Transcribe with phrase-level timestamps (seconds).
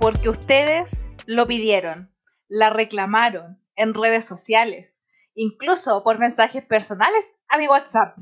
[0.00, 2.10] porque ustedes lo pidieron,
[2.48, 5.02] la reclamaron en redes sociales,
[5.34, 8.16] incluso por mensajes personales a mi WhatsApp.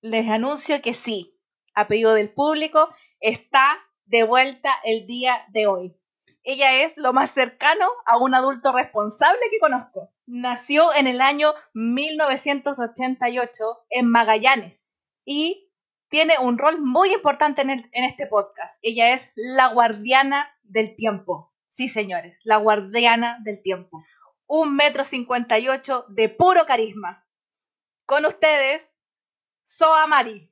[0.00, 1.38] Les anuncio que sí,
[1.74, 2.88] a pedido del público,
[3.20, 5.94] está de vuelta el día de hoy.
[6.42, 10.10] Ella es lo más cercano a un adulto responsable que conozco.
[10.24, 14.94] Nació en el año 1988 en Magallanes
[15.26, 15.70] y
[16.08, 18.78] tiene un rol muy importante en, en, este podcast.
[18.82, 21.52] Ella es la guardiana del tiempo.
[21.68, 24.02] Sí, señores, la guardiana del tiempo.
[24.46, 27.26] Un metro cincuenta y ocho de puro carisma.
[28.06, 28.92] Con ustedes,
[29.62, 30.50] Soa Mari.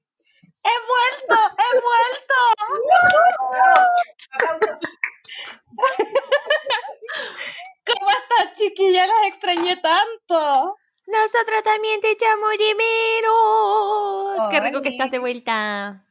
[0.63, 1.35] ¡He vuelto!
[1.59, 2.35] ¡He vuelto!
[7.87, 9.07] ¿Cómo estás, chiquilla?
[9.07, 10.77] Las extrañé tanto.
[11.07, 14.49] Nosotros también te echamos de menos.
[14.51, 16.05] Qué rico que estás de vuelta.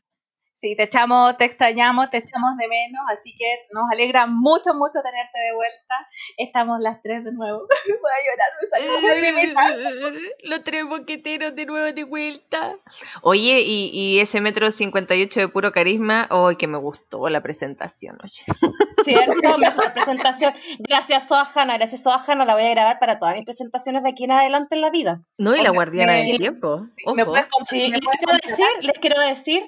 [0.58, 5.04] Sí, te echamos, te extrañamos, te echamos de menos, así que nos alegra mucho, mucho
[5.04, 6.08] tenerte de vuelta.
[6.36, 7.68] Estamos las tres de nuevo.
[7.88, 12.76] Voy a llorar, me salió Los tres boqueteros de nuevo de vuelta.
[13.22, 18.18] Oye, y, y ese metro 58 de puro carisma, hoy que me gustó la presentación,
[18.24, 18.44] oye.
[19.06, 20.56] Cierto, mejor presentación.
[20.80, 24.32] Gracias, Soajana, gracias, Soajana, la voy a grabar para todas mis presentaciones de aquí en
[24.32, 25.22] adelante en la vida.
[25.38, 26.88] No, y la guardiana del tiempo.
[27.16, 29.62] ¿Me puedes, sí, les, quiero decir, les quiero decir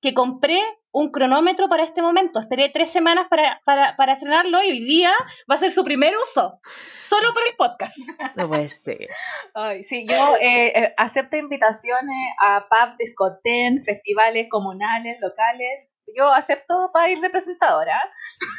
[0.00, 0.60] que compré
[0.92, 2.40] un cronómetro para este momento.
[2.40, 5.12] Esperé tres semanas para, para, para, estrenarlo y hoy día
[5.50, 6.60] va a ser su primer uso,
[6.98, 7.96] solo para el podcast.
[8.36, 9.08] No puede ser.
[9.54, 15.88] Ay, sí, yo eh, eh, acepto invitaciones a pub, discoten, festivales comunales, locales.
[16.16, 18.00] Yo acepto para ir de presentadora.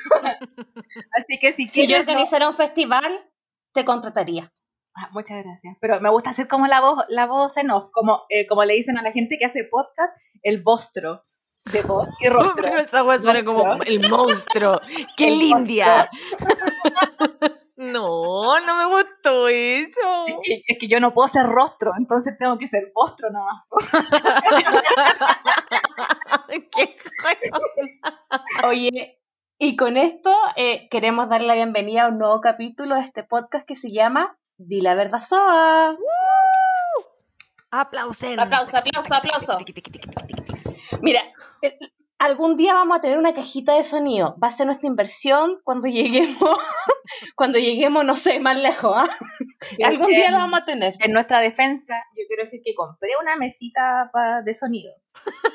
[1.11, 3.30] Así que si, si yo organizara un festival,
[3.73, 4.52] te contrataría.
[4.95, 5.76] Ah, muchas gracias.
[5.81, 8.73] Pero me gusta hacer como la voz, la voz en off, como, eh, como le
[8.73, 11.23] dicen a la gente que hace podcast, el vostro
[11.66, 12.67] de voz y rostro.
[12.78, 14.81] Esa voz suena como el monstruo.
[15.16, 16.10] ¡Qué lindia!
[17.76, 20.27] no, no me gustó eso.
[20.27, 23.64] Es que, es que, yo no puedo ser rostro, entonces tengo que ser vostro nomás.
[26.48, 26.95] ¿Qué
[28.66, 29.20] Oye,
[29.58, 33.67] y con esto eh, queremos darle la bienvenida a un nuevo capítulo de este podcast
[33.67, 35.95] que se llama Di la verdad Soa.
[37.72, 38.39] Aplausen.
[38.39, 39.58] Aplauso, aplauso, aplauso.
[41.02, 41.22] Mira,
[41.62, 41.78] eh,
[42.20, 44.36] algún día vamos a tener una cajita de sonido.
[44.42, 46.38] Va a ser nuestra inversión cuando lleguemos,
[47.36, 48.94] cuando lleguemos, no sé, más lejos.
[48.95, 49.10] ¿ah?
[49.84, 50.95] Algún día la vamos a tener.
[51.00, 54.11] En nuestra defensa, yo quiero decir que compré una mesita
[54.44, 54.92] de sonido,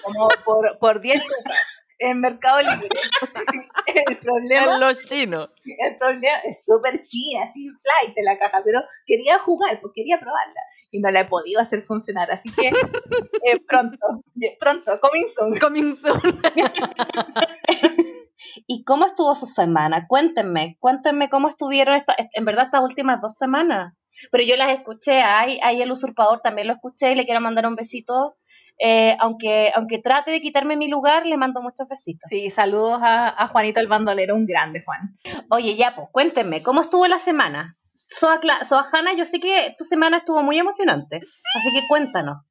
[0.03, 1.57] como por, por 10 lucas
[1.99, 2.89] en Mercado Libre.
[4.09, 4.75] El problema.
[4.75, 5.51] En los chinos.
[5.65, 10.19] El problema es súper china, así flight de la caja, pero quería jugar, pues quería
[10.19, 10.61] probarla
[10.91, 12.31] y no la he podido hacer funcionar.
[12.31, 14.23] Así que eh, pronto,
[14.59, 15.59] pronto, coming soon.
[15.59, 16.21] Coming soon.
[18.67, 20.07] ¿Y cómo estuvo su semana?
[20.07, 23.95] Cuéntenme, cuéntenme cómo estuvieron esta, en verdad estas últimas dos semanas.
[24.31, 27.67] Pero yo las escuché, ahí, ahí el usurpador también lo escuché y le quiero mandar
[27.67, 28.37] un besito.
[28.79, 32.29] Eh, aunque, aunque trate de quitarme mi lugar, le mando muchos besitos.
[32.29, 35.17] Sí, saludos a, a Juanito el bandolero, un grande Juan.
[35.51, 37.77] Oye, ya, pues cuéntenme, ¿cómo estuvo la semana?
[38.07, 38.41] Soa,
[39.17, 42.47] yo sé que tu semana estuvo muy emocionante, así que cuéntanos.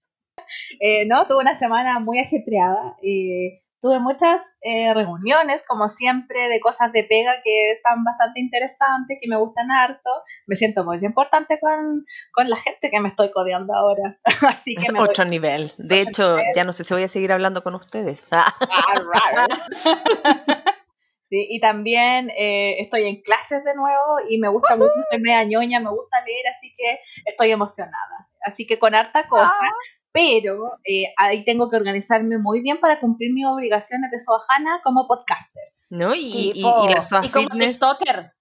[0.80, 2.96] Eh, no, tuve una semana muy ajetreada.
[3.02, 9.18] Eh, tuve muchas eh, reuniones, como siempre, de cosas de pega que están bastante interesantes,
[9.22, 10.10] que me gustan harto.
[10.48, 14.20] Me siento muy importante con, con la gente que me estoy codeando ahora.
[14.48, 15.74] Así que me otro nivel.
[15.78, 18.28] De hecho, ya no sé si voy a seguir hablando con ustedes.
[21.28, 25.44] Sí, y también eh, estoy en clases de nuevo y me gusta mucho, soy media
[25.44, 28.30] ñoña, me gusta leer, así que estoy emocionada.
[28.46, 29.72] Así que con harta cosa, ah.
[30.12, 35.08] pero eh, ahí tengo que organizarme muy bien para cumplir mis obligaciones de Soajana como
[35.08, 35.64] podcaster.
[35.90, 36.14] ¿No?
[36.14, 38.32] Y, y, y, la y como TikToker.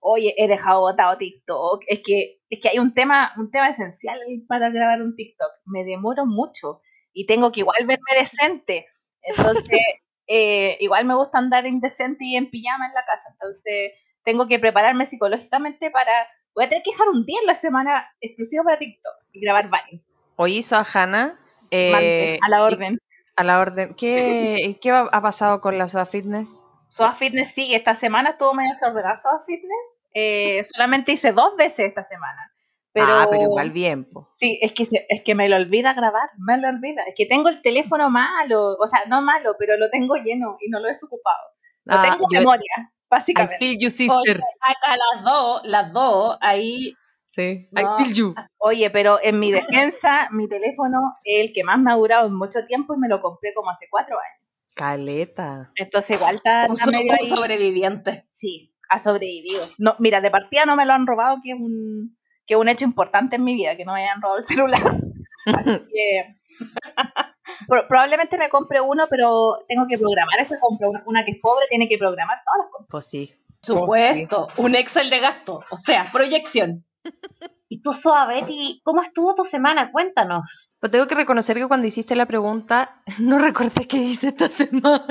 [0.00, 1.84] Oye, he dejado botado TikTok.
[1.86, 4.18] Es que, es que hay un tema, un tema esencial
[4.48, 5.50] para grabar un TikTok.
[5.66, 6.82] Me demoro mucho
[7.12, 8.86] y tengo que igual verme decente.
[9.22, 9.80] Entonces,
[10.26, 13.92] eh, igual me gusta andar indecente y en pijama en la casa, entonces
[14.22, 16.12] tengo que prepararme psicológicamente para...
[16.54, 19.68] Voy a tener que dejar un día en la semana exclusivo para TikTok y grabar
[19.68, 20.00] varios.
[20.36, 21.38] Hoy hizo a Hanna.
[21.70, 23.00] Eh, a la orden.
[23.36, 23.94] A la orden.
[23.94, 26.64] ¿Qué, ¿qué ha pasado con la Soa Fitness?
[26.88, 29.94] Soa Fitness sí, esta semana estuvo medio desordenada Soa Fitness.
[30.14, 32.53] Eh, solamente hice dos veces esta semana.
[32.94, 34.04] Pero, ah, pero igual bien.
[34.04, 34.28] Po.
[34.32, 37.02] Sí, es que, es que me lo olvida grabar, me lo olvida.
[37.08, 40.70] Es que tengo el teléfono malo, o sea, no malo, pero lo tengo lleno y
[40.70, 41.48] no lo he desocupado.
[41.86, 43.56] No ah, tengo memoria, básicamente.
[43.56, 44.40] I feel you, sister.
[44.60, 46.94] acá las dos, las dos, ahí...
[47.32, 48.34] Sí, I feel you.
[48.58, 52.36] Oye, pero en mi defensa, mi teléfono es el que más me ha durado en
[52.36, 54.48] mucho tiempo y me lo compré como hace cuatro años.
[54.76, 55.72] Caleta.
[55.74, 57.28] Entonces igual está, un, medio ahí.
[57.28, 58.24] sobreviviente.
[58.28, 59.66] Sí, ha sobrevivido.
[59.78, 62.68] No, mira, de partida no me lo han robado, que es un, que es un
[62.68, 64.80] hecho importante en mi vida, que no me hayan robado el celular.
[65.46, 66.36] Así que
[67.68, 70.88] pro- probablemente me compre uno, pero tengo que programar esa compra.
[70.88, 72.88] Una, una que es pobre tiene que programar todas las compras.
[72.90, 73.34] Pues sí.
[73.62, 76.84] Supuesto, un Excel de gasto, o sea, proyección.
[77.66, 79.90] Y tú, Soa Betty, ¿cómo estuvo tu semana?
[79.90, 80.76] Cuéntanos.
[80.78, 85.04] Pues tengo que reconocer que cuando hiciste la pregunta, no recordé qué hice esta semana.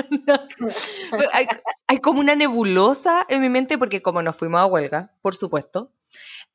[1.32, 1.46] hay,
[1.86, 5.90] hay como una nebulosa en mi mente, porque como nos fuimos a huelga, por supuesto,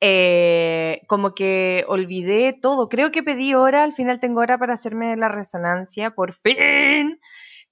[0.00, 2.88] eh, como que olvidé todo.
[2.88, 7.20] Creo que pedí hora, al final tengo hora para hacerme la resonancia, por fin.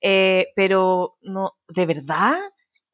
[0.00, 2.38] Eh, pero no, ¿de verdad?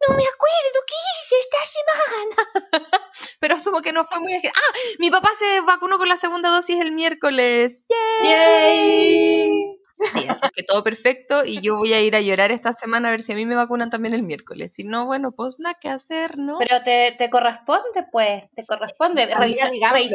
[0.07, 2.91] No me acuerdo qué hice esta semana.
[3.41, 4.35] pero asumo que no fue muy...
[4.35, 7.83] Ah, mi papá se vacunó con la segunda dosis el miércoles.
[8.23, 9.81] ¡Yay!
[9.97, 13.11] Sí, así que todo perfecto y yo voy a ir a llorar esta semana a
[13.13, 14.75] ver si a mí me vacunan también el miércoles.
[14.75, 16.59] Si no, bueno, pues nada que hacer, ¿no?
[16.59, 19.27] Pero te, te corresponde, pues, te corresponde.
[19.27, 19.71] Revisé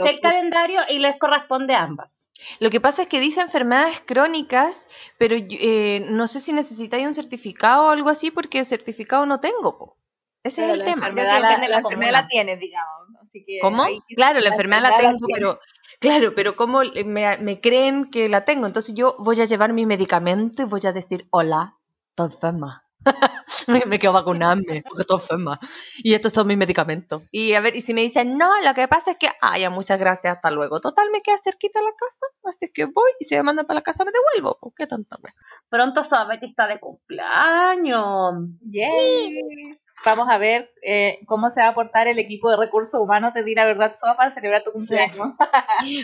[0.09, 2.29] el calendario y les corresponde a ambas.
[2.59, 4.87] Lo que pasa es que dice enfermedades crónicas,
[5.17, 9.39] pero eh, no sé si necesitáis un certificado o algo así porque el certificado no
[9.39, 9.77] tengo.
[9.77, 9.97] po.
[10.43, 11.07] Ese Pero es el la tema.
[11.07, 13.07] enfermedad, la, la la enfermedad la tienes, digamos.
[13.21, 13.83] Así que ¿Cómo?
[14.15, 15.57] Claro, la enfermedad la tengo, pero
[15.99, 18.67] claro, pero cómo me, me creen que la tengo.
[18.67, 21.77] Entonces yo voy a llevar mi medicamento y voy a decir, hola,
[22.09, 22.85] estoy enferma.
[23.67, 25.59] me, me quiero vacunarme porque estoy enferma.
[25.97, 27.23] Y estos son mis medicamentos.
[27.31, 29.69] Y a ver, y si me dicen, no, lo que pasa es que, ah, ya,
[29.69, 30.79] muchas gracias, hasta luego.
[30.81, 33.83] Total, me queda cerquita la casa, así que voy y si me mandan para la
[33.83, 34.57] casa me devuelvo.
[34.61, 35.33] Pues, ¿Qué tanta wea?
[35.69, 38.33] Pronto Soa Betty está de cumpleaños.
[38.61, 39.79] Yay.
[40.05, 43.43] Vamos a ver eh, cómo se va a portar el equipo de recursos humanos de
[43.43, 45.29] Dina Verdad Soa para celebrar tu cumpleaños.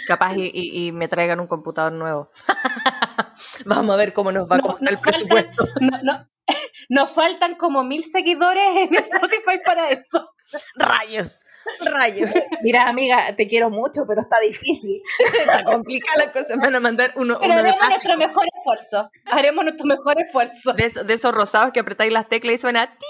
[0.08, 2.30] Capaz y, y- y me traigan un computador nuevo.
[3.66, 5.68] Vamos a ver cómo nos va, cómo está el presupuesto.
[5.82, 6.28] No, no,
[6.90, 10.30] nos faltan como mil seguidores en Spotify para eso.
[10.76, 11.40] Rayos,
[11.86, 12.32] rayos.
[12.62, 15.02] Mira, amiga, te quiero mucho, pero está difícil.
[15.40, 16.56] Está complicada la cosa.
[16.56, 19.10] Me van a mandar uno, Pero uno haremos nuestro mejor esfuerzo.
[19.32, 20.74] Haremos nuestro mejor esfuerzo.
[20.74, 22.86] de, esos, de esos rosados que apretáis las teclas y suena.
[22.86, 23.06] ti,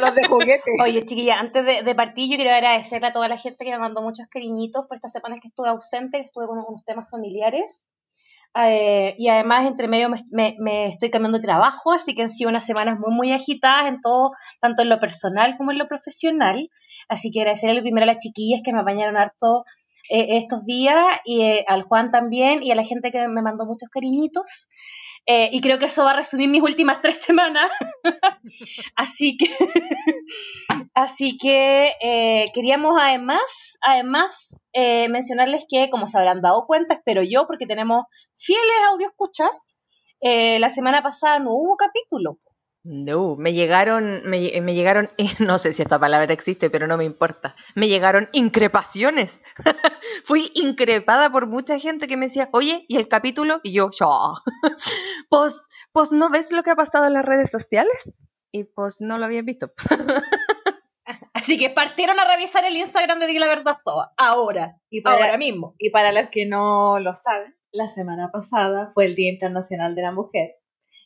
[0.00, 0.70] los de juguete.
[0.84, 3.78] Oye, chiquilla, antes de, de partir, yo quiero agradecerle a toda la gente que me
[3.78, 7.86] mandó muchos cariñitos por estas semanas que estuve ausente, que estuve con unos temas familiares.
[8.58, 12.30] Eh, y además, entre medio, me, me- me estoy cambiando de trabajo, así que han
[12.30, 15.88] sido unas semanas muy, muy agitadas en todo, tanto en lo personal como en lo
[15.88, 16.70] profesional.
[17.08, 19.64] Así que agradecerle primero a las chiquillas que me apañaron harto
[20.10, 23.66] eh, estos días, y eh, al Juan también, y a la gente que me mandó
[23.66, 24.68] muchos cariñitos.
[25.26, 27.68] Eh, y creo que eso va a resumir mis últimas tres semanas.
[28.96, 29.46] así que,
[30.94, 37.22] así que eh, queríamos además, además eh, mencionarles que, como se habrán dado cuenta, espero
[37.22, 38.04] yo, porque tenemos
[38.36, 39.50] fieles audio escuchas,
[40.20, 42.38] eh, la semana pasada no hubo capítulo.
[42.88, 45.10] No, me llegaron, me, me llegaron,
[45.40, 47.56] no sé si esta palabra existe, pero no me importa.
[47.74, 49.40] Me llegaron increpaciones.
[50.24, 53.60] Fui increpada por mucha gente que me decía, oye, ¿y el capítulo?
[53.64, 54.06] Y yo, ya.
[55.28, 58.12] Pues, pues, ¿no ves lo que ha pasado en las redes sociales?
[58.52, 59.72] Y pues no lo había visto.
[61.34, 65.16] Así que partieron a revisar el Instagram de Di la Verdad Toda, ahora, Y para,
[65.16, 65.74] ahora mismo.
[65.78, 70.02] y para los que no lo saben, la semana pasada fue el Día Internacional de
[70.02, 70.54] la Mujer.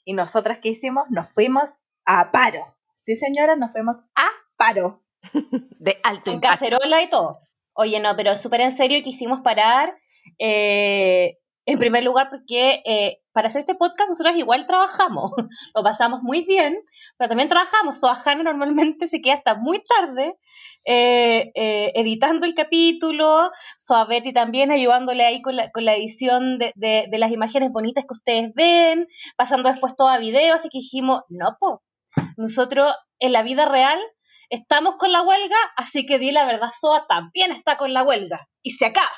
[0.04, 1.04] Y nosotras, ¿qué hicimos?
[1.10, 2.76] Nos fuimos a paro.
[2.96, 5.02] Sí, señora, nos fuimos a paro.
[5.78, 6.58] De alto Con impacto.
[6.58, 7.40] cacerola y todo.
[7.74, 9.96] Oye, no, pero súper en serio quisimos parar.
[10.38, 11.38] eh,
[11.72, 15.30] en primer lugar, porque eh, para hacer este podcast nosotros igual trabajamos.
[15.74, 16.78] Lo pasamos muy bien,
[17.16, 18.00] pero también trabajamos.
[18.00, 20.36] Soajana normalmente se queda hasta muy tarde
[20.84, 23.50] eh, eh, editando el capítulo.
[23.78, 29.70] Soabeti también ayudándole ahí con la, edición de las imágenes bonitas que ustedes ven, pasando
[29.70, 30.54] después todo a video.
[30.54, 31.82] Así que dijimos, no, po.
[32.36, 34.00] Nosotros en la vida real
[34.48, 38.48] estamos con la huelga, así que di la verdad, Soa también está con la huelga
[38.62, 39.10] y se acaba.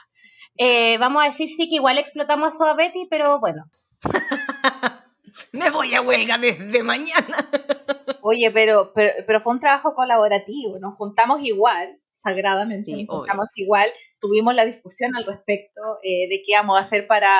[0.57, 3.65] Eh, vamos a decir sí que igual explotamos a Soa Betty, pero bueno.
[5.53, 7.37] Me voy a huelga desde mañana.
[8.23, 10.79] Oye, pero, pero, pero fue un trabajo colaborativo.
[10.79, 13.89] Nos juntamos igual, sagradamente, Sí, nos juntamos igual.
[14.21, 17.33] Tuvimos la discusión al respecto eh, de qué íbamos a hacer para,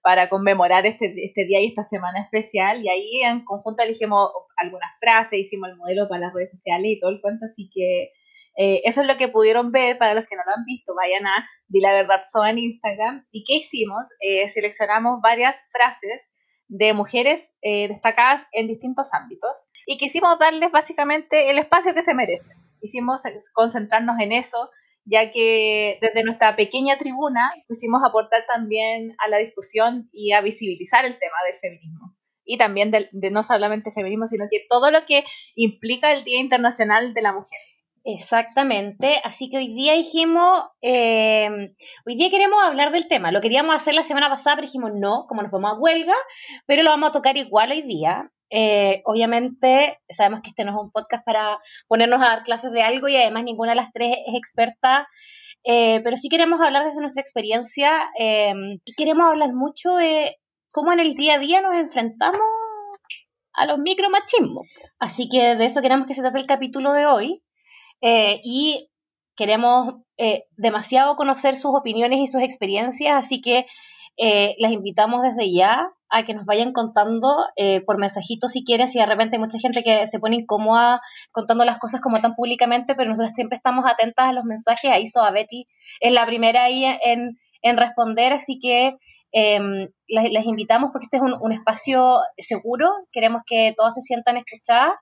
[0.00, 2.82] para conmemorar este, este día y esta semana especial.
[2.82, 7.00] Y ahí en conjunto elegimos algunas frases, hicimos el modelo para las redes sociales y
[7.00, 7.46] todo el cuento.
[7.46, 8.12] Así que
[8.56, 9.98] eh, eso es lo que pudieron ver.
[9.98, 13.26] Para los que no lo han visto, vayan a Di la Verdad Soa en Instagram.
[13.30, 14.08] ¿Y qué hicimos?
[14.20, 16.30] Eh, seleccionamos varias frases
[16.68, 22.14] de mujeres eh, destacadas en distintos ámbitos y quisimos darles básicamente el espacio que se
[22.14, 22.48] merecen.
[22.80, 23.20] Quisimos
[23.52, 24.70] concentrarnos en eso,
[25.04, 31.04] ya que desde nuestra pequeña tribuna quisimos aportar también a la discusión y a visibilizar
[31.04, 32.16] el tema del feminismo.
[32.46, 36.40] Y también del- de, no solamente feminismo, sino que todo lo que implica el Día
[36.40, 37.60] Internacional de la Mujer.
[38.06, 41.48] Exactamente, así que hoy día dijimos, eh,
[42.04, 45.24] hoy día queremos hablar del tema, lo queríamos hacer la semana pasada, pero dijimos no,
[45.26, 46.14] como nos fuimos a huelga,
[46.66, 48.30] pero lo vamos a tocar igual hoy día.
[48.50, 51.58] Eh, obviamente sabemos que este no es un podcast para
[51.88, 55.08] ponernos a dar clases de algo y además ninguna de las tres es experta,
[55.64, 60.36] eh, pero sí queremos hablar desde nuestra experiencia y queremos hablar mucho de
[60.72, 62.42] cómo en el día a día nos enfrentamos
[63.54, 64.66] a los micromachismos.
[64.98, 67.43] Así que de eso queremos que se trate el capítulo de hoy.
[68.06, 68.90] Eh, y
[69.34, 73.64] queremos eh, demasiado conocer sus opiniones y sus experiencias, así que
[74.18, 77.28] eh, les invitamos desde ya a que nos vayan contando
[77.86, 81.00] por mensajitos si quieren, si de repente hay mucha gente que se pone incómoda
[81.32, 85.06] contando las cosas como tan públicamente, pero nosotros siempre estamos atentas a los mensajes, ahí
[85.12, 85.64] a Betty
[85.98, 88.96] es la primera ahí en, en responder, así que
[89.32, 94.36] em, les, invitamos porque este es un, un, espacio seguro, queremos que todas se sientan
[94.36, 94.92] escuchadas.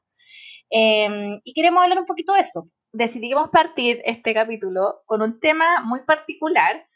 [0.70, 5.82] Em, y queremos hablar un poquito de eso decidimos partir este capítulo con un tema
[5.82, 6.86] muy particular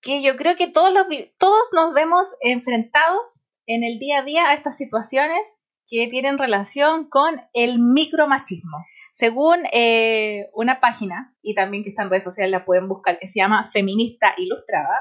[0.00, 0.92] que yo creo que todos,
[1.38, 5.40] todos nos vemos enfrentados en el día a día a estas situaciones
[5.86, 8.78] que tienen relación con el micromachismo.
[9.12, 13.26] Según eh, una página, y también que está en redes sociales, la pueden buscar, que
[13.26, 14.98] se llama Feminista Ilustrada,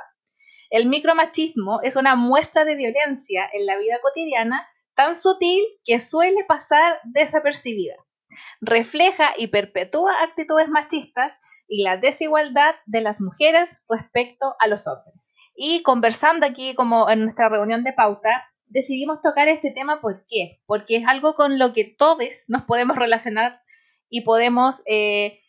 [0.69, 6.43] el micromachismo es una muestra de violencia en la vida cotidiana tan sutil que suele
[6.47, 7.95] pasar desapercibida
[8.61, 15.33] refleja y perpetúa actitudes machistas y la desigualdad de las mujeres respecto a los hombres.
[15.55, 20.61] Y conversando aquí como en nuestra reunión de pauta, decidimos tocar este tema ¿por qué?
[20.65, 23.61] Porque es algo con lo que todos nos podemos relacionar
[24.09, 25.41] y podemos eh,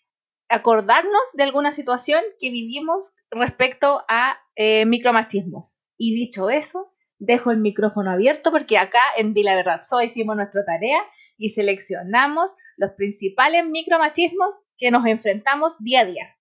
[0.49, 5.81] acordarnos de alguna situación que vivimos respecto a eh, micromachismos.
[5.97, 10.37] Y dicho eso, dejo el micrófono abierto porque acá en Di la Verdad Soy hicimos
[10.37, 11.01] nuestra tarea
[11.43, 16.37] y seleccionamos los principales micromachismos que nos enfrentamos día a día.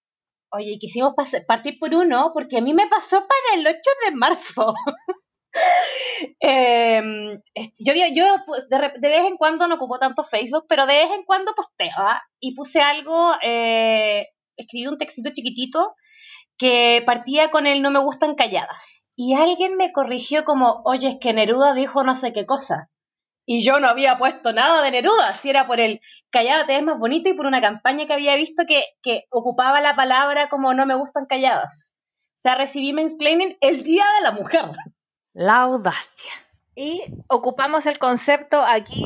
[0.51, 1.15] Oye, quisimos
[1.47, 4.73] partir por uno porque a mí me pasó para el 8 de marzo.
[6.39, 7.41] Em,
[7.79, 11.25] yo yo pues, de, vez en cuando no ocupo tanto Facebook, pero de vez en
[11.25, 11.89] cuando posteo
[12.39, 15.95] y puse algo, eh, escribí un textito chiquitito
[16.57, 19.09] que partía con el no me gustan calladas.
[19.15, 22.90] Y alguien me corrigió como, oye, es que Neruda dijo no sé qué cosa
[23.45, 26.97] y yo no había puesto nada de Neruda, si era por el Callada es más
[26.97, 30.85] bonita y por una campaña que había visto que, que ocupaba la palabra como no
[30.85, 31.93] me gustan calladas.
[32.31, 34.65] O sea, recibí mansplaining el Día de la Mujer.
[35.33, 36.31] La audacia.
[36.73, 39.03] Y ocupamos el concepto aquí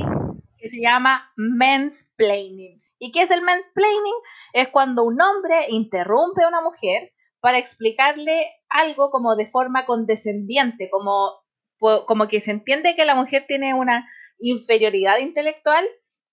[0.58, 2.78] que se llama mansplaining.
[3.00, 4.14] ¿Y qué es el mansplaining?
[4.54, 10.90] Es cuando un hombre interrumpe a una mujer para explicarle algo como de forma condescendiente,
[10.92, 11.44] como,
[11.80, 14.08] como que se entiende que la mujer tiene una
[14.40, 15.86] inferioridad intelectual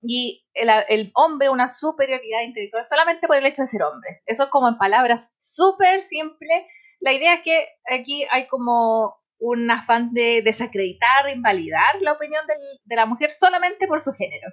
[0.03, 4.23] y el, hombre una superioridad intelectual solamente por el hecho de ser hombre.
[4.27, 6.67] Eso es como en palabras súper simple.
[7.01, 12.45] La idea es que aquí hay como un afán de desacreditar, de invalidar la opinión
[12.85, 14.49] de la mujer solamente por su género.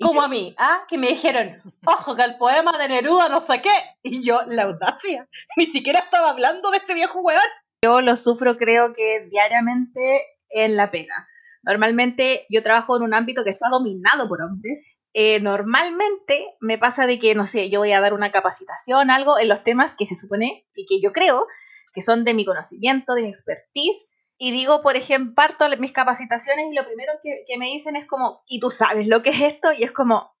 [0.00, 0.84] como a mí, ¿ah?
[0.88, 3.74] Que me dijeron, ojo, que el poema de Neruda no sé qué.
[4.02, 5.28] Y yo, la audacia.
[5.56, 7.42] Ni siquiera estaba hablando de ese viejo hueón.
[7.84, 11.28] Yo lo sufro creo que diariamente en la pena.
[11.62, 14.98] Normalmente yo trabajo en un ámbito que está dominado por hombres.
[15.14, 19.38] Eh, normalmente me pasa de que, no sé, yo voy a dar una capacitación, algo
[19.38, 21.46] en los temas que se supone y que yo creo
[21.92, 24.06] que son de mi conocimiento, de mi expertise.
[24.38, 28.06] Y digo, por ejemplo, parto mis capacitaciones y lo primero que, que me dicen es
[28.06, 29.72] como, ¿y tú sabes lo que es esto?
[29.72, 30.34] Y es como,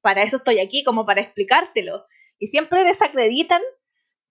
[0.00, 2.06] para eso estoy aquí, como para explicártelo.
[2.38, 3.60] Y siempre desacreditan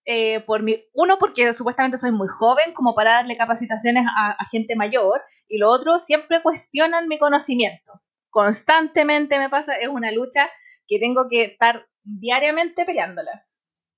[0.06, 4.76] eh, por mi, uno, porque supuestamente soy muy joven como para darle capacitaciones a, gente
[4.76, 8.02] mayor, y lo otro, siempre cuestionan mi conocimiento.
[8.30, 10.50] Constantemente me pasa, es una lucha
[10.88, 13.46] que tengo que estar diariamente peleándola.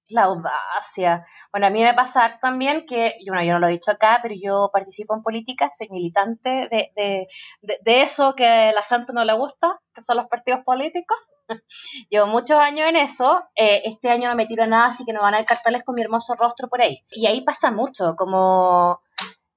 [0.09, 1.25] La audacia.
[1.51, 4.35] Bueno, a mí me pasa también que, yo, yo no lo he dicho acá, pero
[4.37, 7.27] yo participo en política, soy militante de, de,
[7.61, 11.17] de eso que la gente no le gusta, que son los partidos políticos.
[12.09, 13.43] Llevo muchos años en eso.
[13.55, 15.95] Eh, este año no me tiro nada, así que no van a ver carteles con
[15.95, 16.99] mi hermoso rostro por ahí.
[17.11, 19.01] Y ahí pasa mucho, como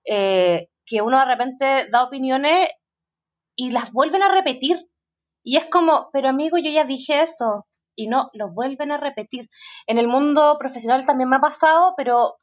[0.04, 2.68] eh, que uno de repente da opiniones
[3.56, 4.88] y las vuelven a repetir.
[5.42, 7.66] Y es como, pero amigo, yo ya dije eso.
[7.94, 9.48] Y no, lo vuelven a repetir.
[9.86, 12.36] En el mundo profesional también me ha pasado, pero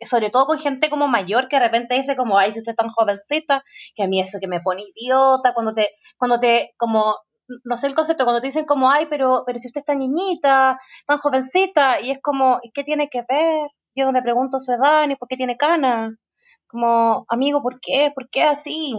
[0.00, 2.76] sobre todo con gente como mayor que de repente dice como, ay, si usted es
[2.76, 7.16] tan jovencita, que a mí eso que me pone idiota, cuando te, cuando te, como
[7.64, 10.78] no sé el concepto, cuando te dicen como, ay, pero, pero si usted está niñita,
[11.06, 13.68] tan jovencita, y es como, ¿y qué tiene que ver?
[13.94, 16.16] Yo me pregunto su edad, ni por qué tiene cana.
[16.66, 18.10] Como, amigo, ¿por qué?
[18.14, 18.94] ¿Por qué así?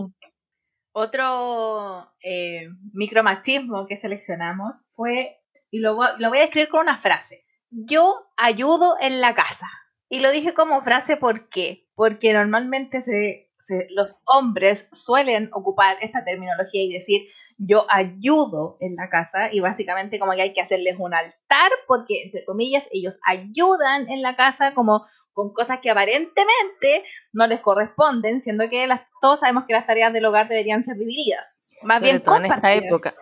[0.93, 7.43] Otro eh, micromachismo que seleccionamos fue y lo, lo voy a escribir con una frase.
[7.69, 9.67] Yo ayudo en la casa.
[10.07, 11.87] Y lo dije como frase ¿por qué?
[11.95, 13.44] Porque normalmente se,
[13.89, 20.19] los hombres suelen ocupar esta terminología y decir yo ayudo en la casa y básicamente
[20.19, 24.73] como que hay que hacerles un altar porque entre comillas ellos ayudan en la casa
[24.73, 25.05] como
[25.35, 27.03] con cosas que aparentemente
[27.33, 30.95] no les corresponden, siendo que las, todos sabemos que las tareas del hogar deberían ser
[30.95, 31.61] divididas.
[31.83, 32.63] Más bien compartidas.
[32.63, 33.13] En esta época.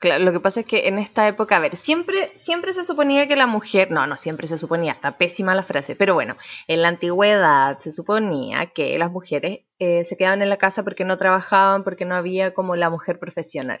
[0.00, 3.26] Claro, lo que pasa es que en esta época, a ver, siempre, siempre se suponía
[3.26, 6.36] que la mujer, no, no siempre se suponía, está pésima la frase, pero bueno,
[6.68, 11.04] en la antigüedad se suponía que las mujeres eh, se quedaban en la casa porque
[11.04, 13.80] no trabajaban, porque no había como la mujer profesional.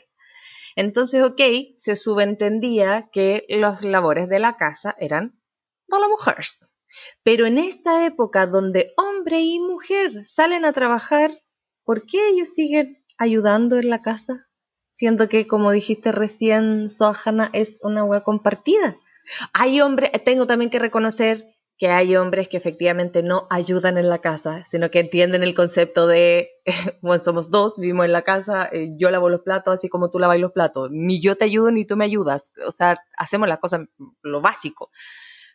[0.74, 1.40] Entonces, ok,
[1.76, 5.40] se subentendía que las labores de la casa eran
[5.86, 6.36] de la mujer.
[7.22, 11.30] Pero en esta época donde hombre y mujer salen a trabajar,
[11.84, 14.47] ¿por qué ellos siguen ayudando en la casa?
[14.98, 18.96] Siendo que, como dijiste recién, Sohana es una web compartida.
[19.52, 24.18] Hay hombres, tengo también que reconocer que hay hombres que efectivamente no ayudan en la
[24.18, 26.50] casa, sino que entienden el concepto de,
[27.00, 30.18] bueno, somos dos, vivimos en la casa, eh, yo lavo los platos así como tú
[30.18, 33.60] lavas los platos, ni yo te ayudo ni tú me ayudas, o sea, hacemos las
[33.60, 33.82] cosas,
[34.22, 34.90] lo básico,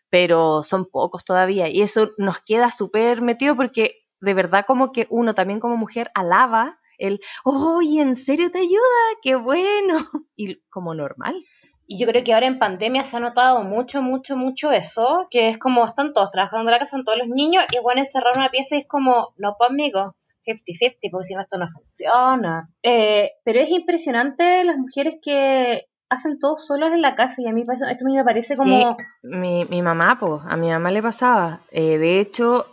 [0.10, 1.68] pero son pocos todavía.
[1.68, 6.12] Y eso nos queda súper metido porque de verdad como que uno también como mujer
[6.16, 9.04] alaba el, ¡oye, en serio te ayuda!
[9.22, 9.98] ¡Qué bueno!
[10.36, 11.36] Y como normal.
[11.86, 15.50] Y yo creo que ahora en pandemia se ha notado mucho, mucho, mucho eso, que
[15.50, 18.38] es como están todos trabajando en la casa, están todos los niños, y bueno, encerrar
[18.38, 20.16] una pieza y es como, no conmigo,
[20.48, 22.70] 50-50, porque si no esto no funciona.
[22.82, 27.52] Eh, pero es impresionante las mujeres que hacen todo solas en la casa y a
[27.52, 28.96] mí esto a mí me parece como...
[29.22, 31.60] mi, mi mamá, pues, a mi mamá le pasaba.
[31.72, 32.66] Eh, de hecho,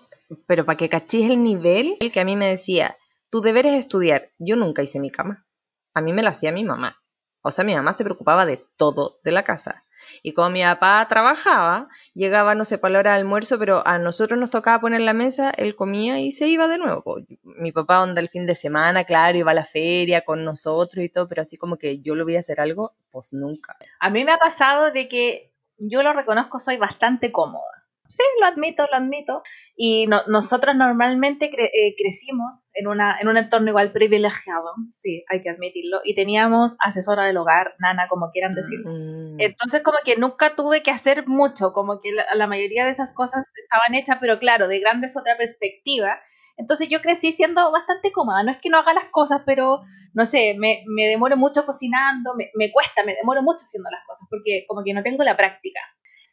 [0.47, 2.97] pero para que cachis el nivel, el que a mí me decía,
[3.31, 4.31] tu deber es estudiar.
[4.39, 5.47] Yo nunca hice mi cama.
[5.95, 7.01] A mí me la hacía mi mamá.
[7.43, 9.85] O sea, mi mamá se preocupaba de todo de la casa.
[10.23, 13.99] Y como mi papá trabajaba, llegaba, no sé, para la hora de almuerzo, pero a
[13.99, 17.17] nosotros nos tocaba poner la mesa, él comía y se iba de nuevo.
[17.43, 21.09] Mi papá onda el fin de semana, claro, iba a la feria con nosotros y
[21.09, 23.77] todo, pero así como que yo lo voy a hacer algo, pues nunca.
[24.01, 27.80] A mí me ha pasado de que yo lo reconozco, soy bastante cómoda
[28.11, 29.43] sí, lo admito, lo admito.
[29.77, 35.51] Y nosotros normalmente eh, crecimos en, una, en un entorno igual privilegiado, sí, hay que
[35.51, 38.81] admitirlo, y teníamos asesora del hogar, nana, como quieran decir.
[38.85, 39.41] Mm.
[39.41, 43.49] Entonces, como que nunca tuve que hacer mucho, como que la, mayoría de esas cosas
[43.57, 46.19] estaban hechas, pero claro, de grandes otra perspectiva.
[46.57, 49.81] Entonces yo crecí siendo bastante cómoda, no es que no haga las cosas, pero
[50.13, 54.05] no sé, me, me demoro mucho cocinando, me, me cuesta, me demoro mucho haciendo las
[54.07, 55.81] cosas, porque como que no tengo la práctica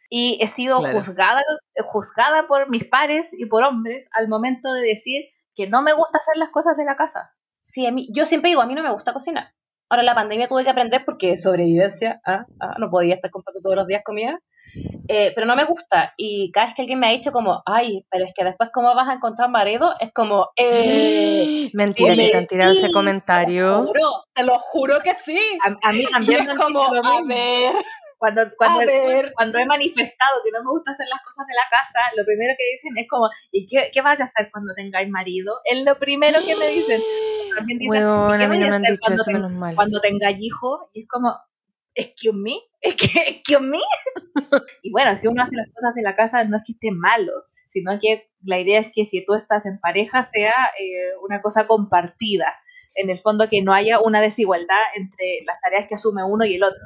[0.10, 1.42] y he sido juzgada,
[1.92, 6.18] juzgada por mis pares y por hombres al momento de decir que no me gusta
[6.18, 7.32] hacer las cosas de la casa.
[7.62, 9.54] Sí, a mí, yo siempre digo, a mí no me gusta cocinar.
[9.90, 13.76] Ahora la pandemia tuve que aprender porque sobrevivencia, ah, ah, no podía estar comprando todos
[13.76, 14.40] los días comida,
[15.08, 16.14] eh, pero no me gusta.
[16.18, 18.94] Y cada vez que alguien me ha dicho como, ay, pero es que después cómo
[18.96, 23.68] vas a encontrar marido, es como, eh, mentira que te han tirado ese comentario.
[23.68, 25.40] Te lo juro, te lo juro que sí.
[25.64, 26.48] A, mí también.
[26.48, 27.74] es como, a ver.
[28.18, 28.82] Cuando, cuando,
[29.36, 32.54] cuando he manifestado que no me gusta hacer las cosas de la casa, lo primero
[32.58, 35.62] que dicen es como, ¿y qué, qué vas a hacer cuando tengáis marido?
[35.66, 37.02] Es lo primero que me dicen.
[37.56, 40.90] También dicen, ¿y qué vas a hacer cuando, cuando tengáis hijo?
[40.94, 41.36] Y es como,
[41.98, 43.80] excuse me, excuse me.
[44.82, 47.34] y bueno, si uno hace las cosas de la casa, no es que esté malo,
[47.68, 51.68] sino que la idea es que si tú estás en pareja sea eh, una cosa
[51.68, 52.56] compartida.
[52.98, 56.56] En el fondo que no haya una desigualdad entre las tareas que asume uno y
[56.56, 56.82] el otro.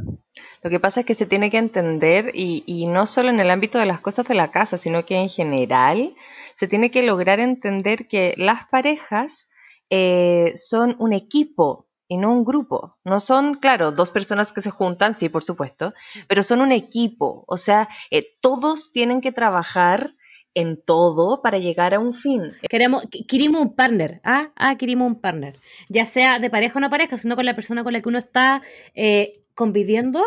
[0.63, 3.79] Lo que pasa es que se tiene que entender, y, no solo en el ámbito
[3.79, 6.15] de las cosas de la casa, sino que en general
[6.55, 9.47] se tiene que lograr entender que las parejas
[9.89, 12.97] eh, son un equipo y no un grupo.
[13.03, 15.93] No son, claro, dos personas que se juntan, sí, por supuesto,
[16.27, 17.43] pero son un equipo.
[17.47, 20.13] O sea, eh, todos tienen que trabajar
[20.53, 22.49] en todo para llegar a un fin.
[22.69, 24.51] Queremos, queremos un partner, ¿ah?
[24.55, 25.59] Ah, queremos un partner.
[25.89, 28.19] Ya sea de pareja o no pareja, sino con la persona con la que uno
[28.19, 28.61] está
[28.93, 30.23] eh, conviviendo,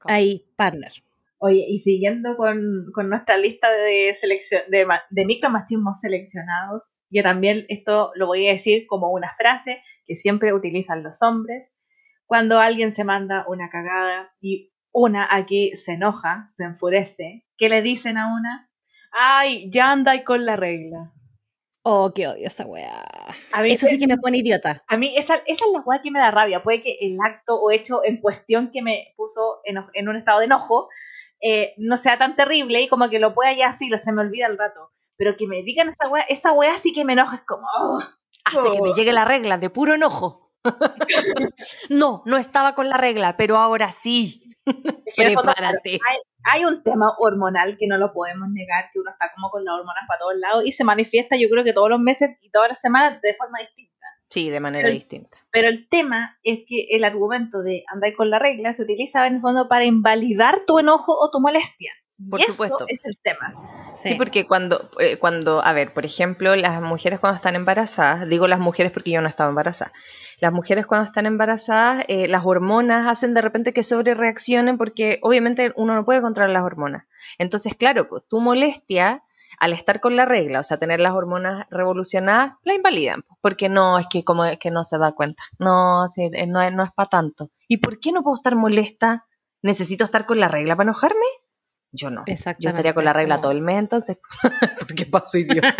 [0.00, 0.92] hay partner.
[1.38, 8.12] Oye, y siguiendo con, nuestra lista de, selección, de, de micromachismos seleccionados, yo también esto
[8.14, 11.74] lo voy a decir como una frase que siempre utilizan los hombres.
[12.26, 17.82] Cuando alguien se manda una cagada y una aquí se enoja, se enfurece, ¿qué le
[17.82, 18.70] dicen a una?
[19.12, 21.12] Ay, ya anda ahí con la regla.
[21.84, 23.04] Oh, qué odio esa weá.
[23.64, 24.84] Eso sí que me pone idiota.
[24.86, 26.62] A mí esa, esa es la weá que me da rabia.
[26.62, 30.46] Puede que el acto o hecho en cuestión que me puso en, un estado de
[30.46, 30.88] enojo
[31.40, 34.22] eh, no sea tan terrible y como que lo pueda ya así, lo se me
[34.22, 34.92] olvida el rato.
[35.16, 37.36] Pero que me digan esa weá, esa weá sí que me enoja.
[37.36, 37.66] Es como...
[37.80, 37.98] Oh,
[38.44, 38.94] Hasta que me oh.
[38.94, 40.51] llegue la regla, de puro enojo.
[41.90, 44.56] no, no estaba con la regla, pero ahora sí.
[46.08, 49.64] Hay, hay, un tema hormonal que no lo podemos negar, que uno está como con
[49.64, 52.50] las hormonas para todos lados y se manifiesta yo creo que todos los meses y
[52.50, 53.92] todas las semanas de forma distinta.
[54.28, 55.36] Sí, de manera distinta.
[55.50, 59.34] Pero el tema es que el argumento de andar con la regla se utiliza en
[59.34, 61.92] el fondo para invalidar tu enojo o tu molestia.
[62.30, 62.84] Por y supuesto.
[62.88, 63.54] Eso es el tema.
[63.94, 68.48] Sí, porque cuando, eh, cuando, a ver, por ejemplo, las mujeres cuando están embarazadas, digo
[68.48, 69.92] las mujeres porque yo no estaba embarazada,
[70.40, 75.18] las mujeres cuando están embarazadas, eh, las hormonas hacen de repente que sobre reaccionen porque
[75.22, 77.04] obviamente uno no puede controlar las hormonas.
[77.38, 79.22] Entonces, claro, pues tu molestia
[79.58, 83.68] al estar con la regla, o sea, tener las hormonas revolucionadas, la invalidan, pues, porque
[83.68, 86.90] no, es que como es que no se da cuenta, no, eh, no, no es
[86.92, 87.50] para tanto.
[87.68, 89.26] ¿Y por qué no puedo estar molesta?
[89.62, 91.26] ¿Necesito estar con la regla para enojarme?
[91.92, 92.24] Yo no.
[92.58, 95.76] Yo estaría con la regla todo el mes, entonces, ¿por qué paso idiota?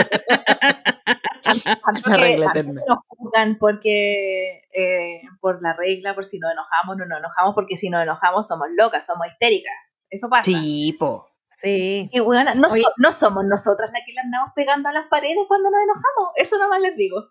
[2.07, 7.19] la regla nos juzgan porque eh, por la regla, por si nos enojamos, no nos
[7.19, 9.75] enojamos, porque si nos enojamos somos locas, somos histéricas.
[10.11, 10.45] Eso pasa.
[10.45, 11.29] Sí, po.
[11.51, 12.11] Sí.
[12.13, 15.71] Y bueno, no, no somos nosotras las que le andamos pegando a las paredes cuando
[15.71, 16.33] nos enojamos.
[16.37, 17.25] Eso nomás les digo.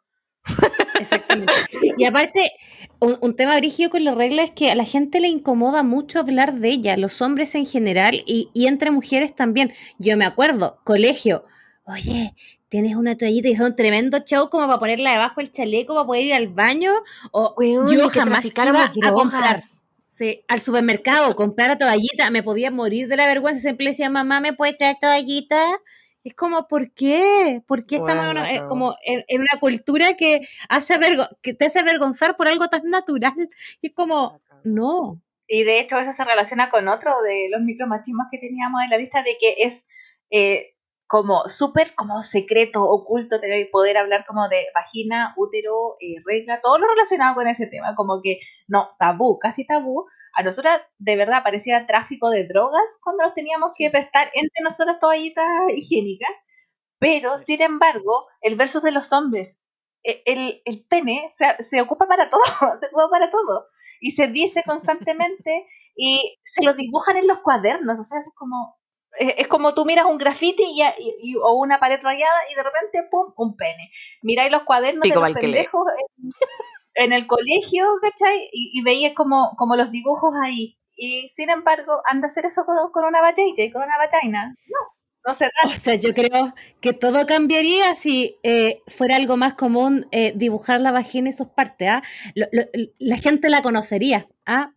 [1.00, 1.54] Exactamente.
[1.98, 2.52] Y aparte,
[3.00, 6.56] un, tema brígido con la regla es que a la gente le incomoda mucho hablar
[6.56, 9.74] de ella, los hombres en general y, entre mujeres también.
[9.98, 11.46] Yo me acuerdo, colegio,
[11.86, 12.36] oye,
[12.70, 16.06] tienes una toallita y son un tremendo show como para ponerla debajo del chaleco para
[16.06, 16.92] poder ir al baño.
[17.32, 19.62] O yo jamás iba a comprar
[20.48, 23.62] al supermercado, comprar toallita, me podía morir de la vergüenza.
[23.62, 25.60] Siempre le decía, mamá, ¿me puedes traer toallita?
[26.24, 27.64] Es como, ¿por qué?
[27.66, 30.96] ¿Por qué estamos en, como en, una cultura que, hace
[31.42, 33.50] que te hace avergonzar por algo tan natural?
[33.82, 35.22] Y es como, no.
[35.48, 38.98] Y de hecho eso se relaciona con otro de los micromachismos que teníamos en la
[38.98, 39.84] lista de que es
[40.30, 40.76] eh,
[41.08, 46.78] como súper como secreto, oculto, tener poder hablar como de vagina, útero, eh, regla, todo
[46.78, 51.44] lo relacionado con ese tema, como que no, tabú, casi tabú, a nosotras de verdad
[51.44, 56.32] parecía tráfico de drogas cuando nos teníamos que prestar entre nosotras toallitas higiénicas,
[57.00, 59.60] pero sin embargo, el versus de los hombres,
[60.04, 62.42] e, el, el pene se, se, ocupa para todo,
[62.80, 63.68] se ocupa para todo,
[64.00, 68.80] y se dice constantemente y se lo dibujan en los cuadernos, o sea, es como,
[69.20, 73.34] es como tú miras un graffiti y, o una pared rayada y de repente, ¡pum!,
[73.36, 73.92] un pene.
[74.22, 75.84] Miráis los cuadernos de los pendejos
[76.96, 78.50] en el colegio, ¿cachai?
[78.52, 80.78] Y, y veías como, como los dibujos ahí.
[80.96, 84.56] Y sin embargo, anda a hacer eso con, con una y con una vagina.
[84.68, 85.70] No, no se da.
[85.70, 90.82] O sea, yo creo que todo cambiaría si eh, fuera algo más común eh, dibujar
[90.82, 91.90] la vagina y sus partes.
[91.90, 92.04] ¿ah?
[92.36, 94.28] la gente la conocería.
[94.46, 94.74] ¿ah?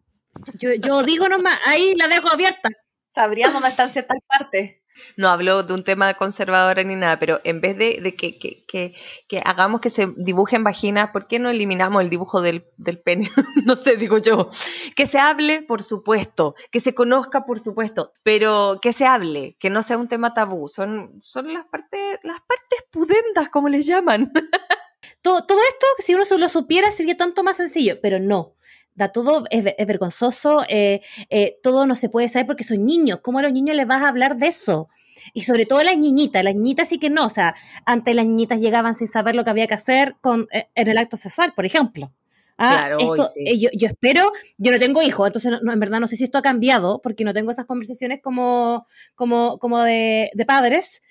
[0.55, 2.70] Yo, yo digo nomás, ahí la dejo abierta.
[3.07, 4.84] Sabríamos dónde están ciertas partes
[5.17, 8.95] no hablo de un tema conservador ni nada, pero en vez de, que, que, que,
[9.29, 13.31] que, hagamos que se dibujen vaginas, ¿por qué no eliminamos el dibujo del, del pene?
[13.65, 14.49] no sé, digo yo.
[14.97, 19.71] Que se hable, por supuesto, que se conozca, por supuesto, pero que se hable, que
[19.71, 20.69] no sea un tema tabú.
[20.69, 24.33] Son, son las partes, las partes pudendas, como les llaman.
[25.23, 28.54] todo, todo esto, si uno solo supiera, sería tanto más sencillo, pero no
[28.95, 33.21] da todo, es, vergonzoso, eh, eh, todo no se puede saber porque son niños.
[33.23, 34.89] ¿Cómo a los niños les vas a hablar de eso?
[35.33, 37.55] Y sobre todo las niñitas, las niñitas sí que no, o sea,
[37.87, 40.99] antes las niñitas llegaban sin saber lo que había que hacer con, eh, en el
[40.99, 42.13] acto sexual, por ejemplo.
[42.57, 43.29] Ah, claro, esto,
[43.59, 46.43] yo, yo, espero, yo no tengo hijos, entonces en verdad no sé si esto ha
[46.43, 51.03] cambiado, porque no tengo esas conversaciones como, como, como de, de padres.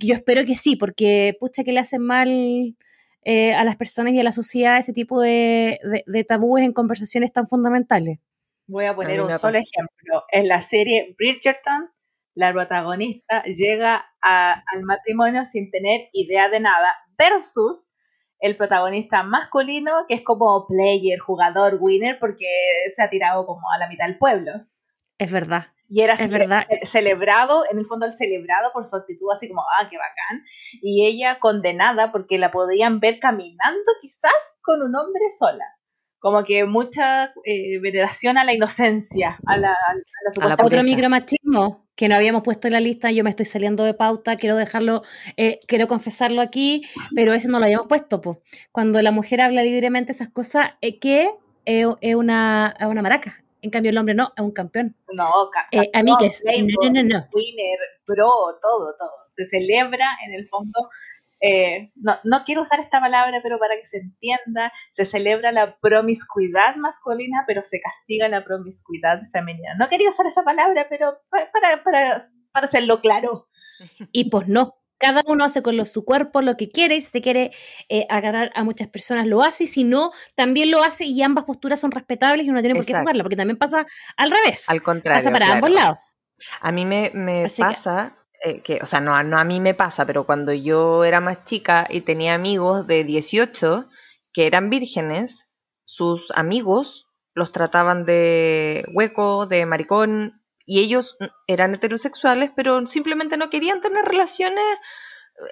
[0.00, 2.76] yo espero que sí, porque pucha que le hacen mal
[3.22, 5.78] eh, a las personas y a la sociedad ese tipo de,
[6.26, 8.18] tabúes en conversaciones tan fundamentales.
[8.66, 10.24] Voy a poner un solo ejemplo.
[10.30, 11.90] En la serie Bridgerton,
[12.34, 17.90] la protagonista llega al matrimonio sin tener idea de nada, versus
[18.38, 22.46] el protagonista masculino, que es como player, jugador, winner, porque
[22.94, 24.52] se ha tirado como a la mitad del pueblo.
[25.18, 25.66] Es verdad.
[25.92, 26.66] Y era verdad.
[26.84, 30.44] celebrado, en el fondo el celebrado por su actitud así como, ah, qué bacán.
[30.80, 35.64] Y ella condenada porque la podían ver caminando quizás con un hombre sola.
[36.20, 42.08] Como que mucha eh, veneración a la inocencia, a la, a la, Otro micromachismo que
[42.08, 45.02] no habíamos puesto en la lista, yo me estoy saliendo de pauta, quiero dejarlo,
[45.36, 46.82] eh, quiero confesarlo aquí,
[47.16, 48.20] pero ese no lo habíamos puesto.
[48.20, 48.42] Po.
[48.70, 51.30] Cuando la mujer habla libremente esas cosas, eh, que
[51.64, 54.96] es una, una maraca, en cambio, el hombre no, es un campeón.
[55.12, 55.30] No,
[55.72, 56.42] eh, amigues.
[56.44, 59.10] No, no, no, Winner, pro, todo, todo.
[59.34, 60.88] Se celebra en el fondo.
[61.40, 65.78] Eh, no, no quiero usar esta palabra, pero para que se entienda, se celebra la
[65.78, 69.74] promiscuidad masculina, pero se castiga la promiscuidad femenina.
[69.78, 73.48] No quería usar esa palabra, pero para, para, para hacerlo claro.
[74.12, 77.10] Y pues no, cada uno hace con lo- su cuerpo lo que quiere y si
[77.10, 77.50] se quiere
[77.88, 81.44] eh, agarrar a muchas personas lo hace y si no, también lo hace y ambas
[81.44, 83.86] posturas son respetables y uno tiene por qué jugarla, porque también pasa
[84.16, 84.68] al revés.
[84.68, 85.20] Al contrario.
[85.20, 85.56] pasa para claro.
[85.66, 85.98] ambos lados.
[86.60, 89.60] A mí me, me Así que- pasa eh, que, o sea, no, no a mí
[89.60, 93.88] me pasa, pero cuando yo era más chica y tenía amigos de 18
[94.32, 95.48] que eran vírgenes,
[95.84, 103.50] sus amigos los trataban de hueco, de maricón, y ellos eran heterosexuales, pero simplemente no
[103.50, 104.64] querían tener relaciones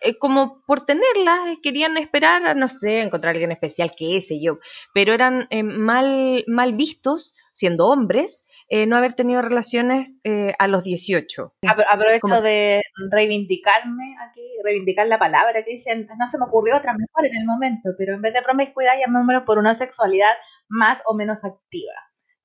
[0.02, 4.20] eh, como por tenerlas, eh, querían esperar a, no sé, encontrar a alguien especial, qué
[4.20, 4.58] sé yo,
[4.92, 10.66] pero eran eh, mal, mal vistos, siendo hombres, eh, no haber tenido relaciones eh, a
[10.68, 11.54] los 18.
[11.62, 16.76] Apro- Aprovecho Como- de reivindicarme aquí, reivindicar la palabra que dicen, no se me ocurrió
[16.76, 20.32] otra mejor en el momento, pero en vez de promiscuidad llamémoslo por una sexualidad
[20.68, 21.92] más o menos activa.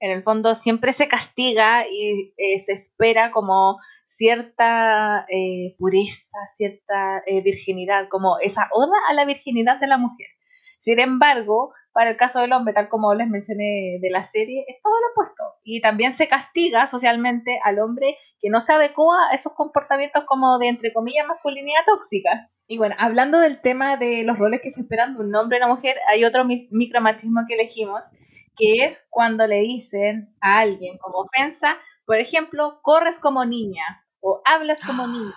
[0.04, 7.24] En el fondo siempre se castiga y eh, se espera como cierta eh, pureza, cierta
[7.26, 10.28] eh, virginidad, como esa oda a la virginidad de la mujer.
[10.78, 14.82] Sin embargo, para el caso del hombre, tal como les mencioné de la serie, es
[14.82, 15.44] todo lo opuesto.
[15.64, 20.60] Y también se castiga socialmente al hombre que no se adecua a esos comportamientos como
[20.60, 22.50] de, entre comillas, masculinidad tóxica.
[22.68, 25.62] Y bueno, hablando del tema de los roles que se esperan de un hombre y
[25.64, 28.04] una mujer, hay otro mi- micromachismo que elegimos,
[28.56, 34.42] que es cuando le dicen a alguien como ofensa, por ejemplo, corres como niña o
[34.46, 35.36] hablas como niña.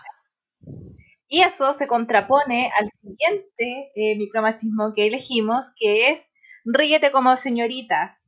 [1.29, 6.33] Y eso se contrapone al siguiente eh, micromachismo que elegimos, que es
[6.64, 8.18] ríete como señorita,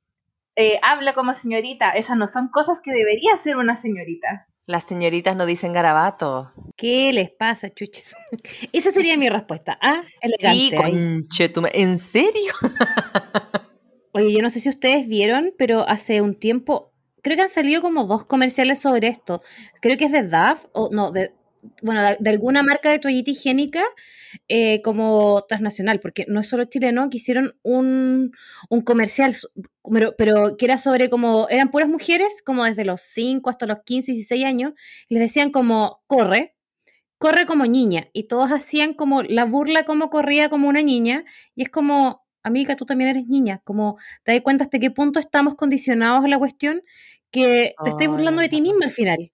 [0.56, 1.90] eh, habla como señorita.
[1.90, 4.48] Esas no son cosas que debería hacer una señorita.
[4.66, 6.52] Las señoritas no dicen garabato.
[6.76, 8.16] ¿Qué les pasa, chuches?
[8.72, 9.78] Esa sería mi respuesta.
[9.80, 10.58] Ah, elegante.
[10.58, 11.80] Sí, conchetumare.
[11.80, 12.52] ¿En serio?
[14.12, 16.92] Oye, yo no sé si ustedes vieron, pero hace un tiempo,
[17.22, 19.42] creo que han salido como dos comerciales sobre esto.
[19.80, 21.32] Creo que es de DAF, o no, de,
[21.82, 23.82] bueno, de, alguna marca de toallita higiénica
[24.48, 28.32] eh, como transnacional, porque no es solo chileno, que hicieron un,
[28.68, 29.34] un comercial,
[29.92, 33.78] pero, pero que era sobre como, eran puras mujeres, como desde los 5 hasta los
[33.84, 34.72] 15, 16 años,
[35.08, 36.54] les decían como, corre,
[37.18, 41.62] corre como niña, y todos hacían como la burla como corría como una niña, y
[41.62, 45.54] es como, amiga, tú también eres niña, como te das cuenta hasta qué punto estamos
[45.56, 46.82] condicionados a la cuestión
[47.30, 49.32] que te estás Oh, burlando de ti misma al final.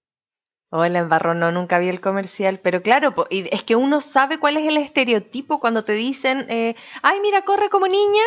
[0.70, 4.38] Hola, embarró, no, nunca vi el comercial, pero claro, po- y es que uno sabe
[4.38, 8.22] cuál es el estereotipo cuando te dicen, eh, ay, mira, corre como niña,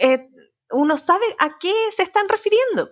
[0.00, 0.28] eh,
[0.70, 2.90] uno sabe a qué se están refiriendo.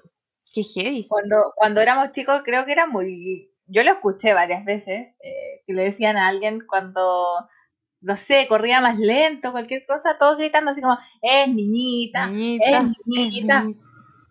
[0.53, 1.09] Qué heavy.
[1.09, 3.53] Cuando, cuando éramos chicos creo que era muy...
[3.67, 7.01] Yo lo escuché varias veces, eh, que le decían a alguien cuando,
[8.03, 12.85] no sé, corría más lento, cualquier cosa, todos gritando así como, es niñita, Niñita, es
[13.07, 13.73] niñita.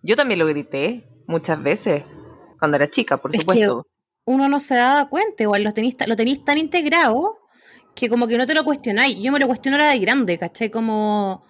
[0.01, 2.03] Yo también lo grité muchas veces,
[2.59, 3.87] cuando era chica, por Es que supuesto.
[4.25, 7.37] uno no se daba cuenta, igual lo tenéis, lo tenéis tan integrado
[7.95, 9.19] que como que no te lo cuestionáis.
[9.19, 10.71] Yo me lo cuestiono ahora de grande, ¿cachai?
[10.71, 11.43] Como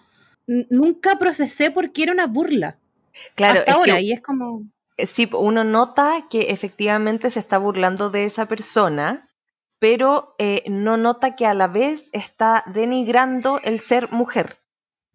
[0.47, 2.79] nunca procesé porque era una burla.
[3.35, 4.63] Claro, hasta es ahora, que y es como...
[4.97, 9.28] eh, sí, uno nota que efectivamente se está burlando de esa persona,
[9.79, 14.57] pero eh, no nota que a la vez está denigrando el ser mujer.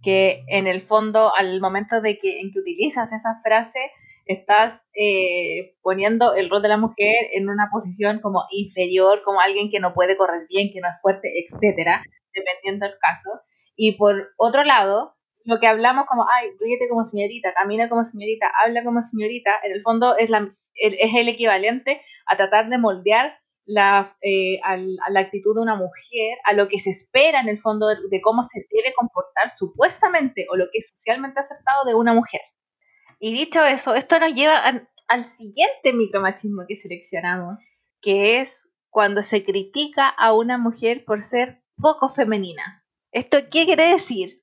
[0.03, 3.79] que en el fondo al momento de que en que utilizas esa frase
[4.27, 9.71] estás eh, poniendo el rol de la mujer en una posición como inferior, como alguien
[9.71, 12.03] que no puede correr bien, que no es fuerte, etcétera,
[12.35, 13.31] dependiendo del caso.
[13.77, 18.51] Y por otro lado, lo que hablamos como, ay, ríete como señorita, camina como señorita,
[18.63, 23.39] habla como señorita, en el fondo es, la, es el equivalente a tratar de moldear
[23.67, 27.59] la, eh, a la actitud de una mujer, a lo que se espera en el
[27.59, 32.15] fondo de, cómo se debe comportar supuestamente o lo que es socialmente aceptado de una
[32.15, 32.41] mujer.
[33.19, 37.61] Y dicho eso, esto nos lleva al, siguiente micromachismo que seleccionamos,
[38.01, 42.85] que es cuando se critica a una mujer por ser poco femenina.
[43.13, 44.43] ¿Esto qué quiere decir?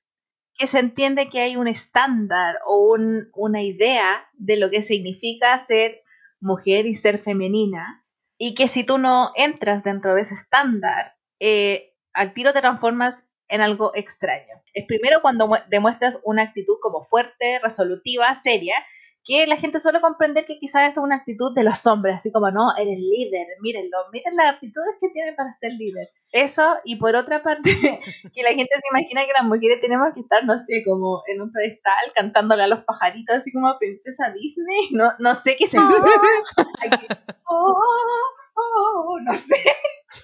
[0.56, 5.58] Que se entiende que hay un estándar o un- una idea de lo que significa
[5.58, 6.02] ser
[6.40, 8.01] mujer y ser femenina,
[8.44, 13.24] y que si tú no entras dentro de ese estándar, eh, al tiro te transformas
[13.48, 14.62] en algo extraño.
[14.74, 18.74] Es primero cuando mu- demuestras una actitud como fuerte, resolutiva, seria,
[19.24, 22.32] que la gente suele comprender que quizás esta es una actitud de los hombres, así
[22.32, 26.06] como, no, eres líder, mírenlo, miren las aptitudes que tiene para ser líder.
[26.32, 27.70] Eso, y por otra parte,
[28.34, 31.40] que la gente se imagina que las mujeres tenemos que estar, no sé, como en
[31.40, 35.66] un pedestal, cantándole a los pajaritos, así como a princesa Disney, no, no sé qué
[35.66, 35.78] se...
[35.78, 35.84] Oh,
[38.54, 39.56] oh, no sé.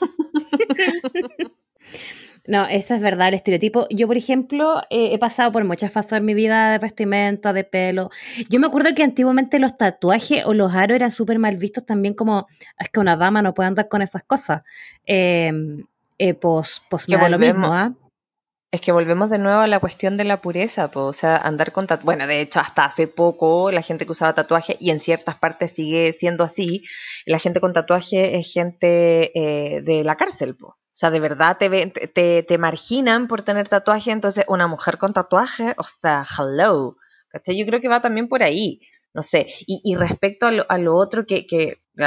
[2.48, 3.86] No, eso es verdad, el estereotipo.
[3.90, 7.62] Yo, por ejemplo, eh, he pasado por muchas fases en mi vida de vestimenta, de
[7.62, 8.08] pelo.
[8.48, 12.14] Yo me acuerdo que antiguamente los tatuajes o los aros eran súper mal vistos también
[12.14, 12.46] como,
[12.78, 14.62] es que una dama no puede andar con esas cosas.
[15.04, 15.52] Eh,
[16.16, 17.92] eh, pos, pos Que nada lo mismo, ¿ah?
[18.72, 21.72] Es que volvemos de nuevo a la cuestión de la pureza, po, o sea, andar
[21.72, 22.04] con tatuajes.
[22.06, 25.72] Bueno, de hecho, hasta hace poco la gente que usaba tatuaje, y en ciertas partes
[25.72, 26.82] sigue siendo así,
[27.26, 30.78] la gente con tatuaje es gente eh, de la cárcel, po.
[30.98, 35.12] O sea, de verdad te, ven- te- marginan por tener tatuaje, entonces una mujer con
[35.12, 36.96] tatuaje, o sea, hello.
[37.28, 37.56] ¿Cachai?
[37.56, 38.80] Yo creo que va también por ahí,
[39.14, 39.46] no sé.
[39.68, 41.46] Y, respecto a lo, otro que,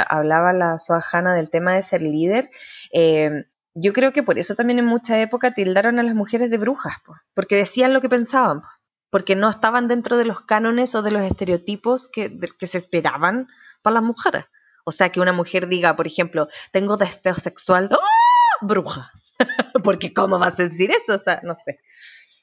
[0.08, 2.50] hablaba la Suajana del tema de ser líder,
[2.92, 6.58] eh, yo creo que por eso también en mucha época tildaron a las mujeres de
[6.58, 8.68] brujas, po, porque decían lo que pensaban, po,
[9.08, 13.48] porque no estaban dentro de los cánones o de los estereotipos que, que se esperaban
[13.80, 14.44] para las mujeres.
[14.84, 18.56] O sea, que una mujer diga, por ejemplo, tengo deseo sexual, ¡ah!
[18.60, 19.12] bruja.
[19.84, 21.14] porque ¿cómo vas a decir eso?
[21.14, 21.80] O sea, no sé.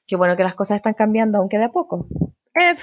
[0.07, 2.07] Qué bueno que las cosas están cambiando, aunque de a poco.
[2.55, 2.73] Eh,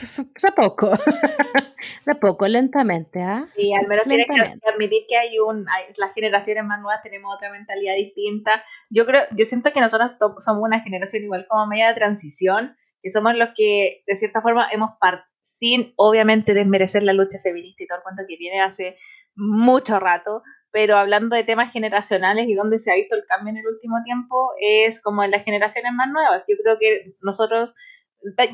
[0.42, 0.90] de a poco.
[2.06, 3.48] de a poco, lentamente, ¿ah?
[3.56, 7.34] Y al menos tienes que admitir que hay un, hay- las generaciones más nuevas tenemos
[7.34, 8.62] otra mentalidad distinta.
[8.90, 13.10] Yo creo, yo siento que nosotros somos una generación igual como media de transición, que
[13.10, 17.86] somos los que de cierta forma hemos par sin obviamente desmerecer la lucha feminista y
[17.86, 18.96] todo el cuento que viene hace
[19.36, 23.58] mucho rato, pero hablando de temas generacionales y donde se ha visto el cambio en
[23.58, 26.44] el último tiempo, es como en las generaciones más nuevas.
[26.48, 27.74] Yo creo que nosotros,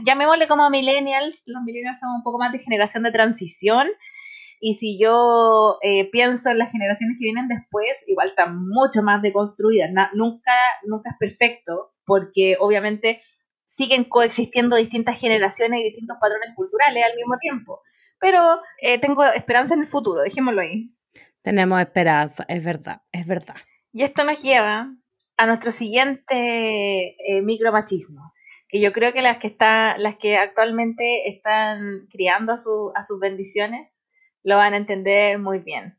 [0.05, 3.89] llamémosle como millennials, los millennials son un poco más de generación de transición,
[4.65, 9.21] y si yo eh, pienso en las generaciones que vienen después, igual están mucho más
[9.21, 9.91] deconstruidas.
[10.15, 10.53] Nunca,
[10.85, 13.21] nunca es perfecto, porque obviamente
[13.67, 17.81] siguen coexistiendo distintas generaciones y distintos patrones culturales al mismo tiempo.
[18.23, 18.39] Pero
[18.81, 20.95] eh, tengo esperanza en el futuro, dejémoslo ahí.
[21.43, 23.57] Tenemos esperanza, es verdad, es verdad.
[23.93, 24.95] Y esto nos lleva
[25.37, 28.33] a nuestro siguiente eh, micromachismo,
[28.69, 33.03] que yo creo que las que está, las que actualmente están criando a, su- a
[33.03, 34.01] sus bendiciones
[34.45, 35.99] lo van a entender muy bien.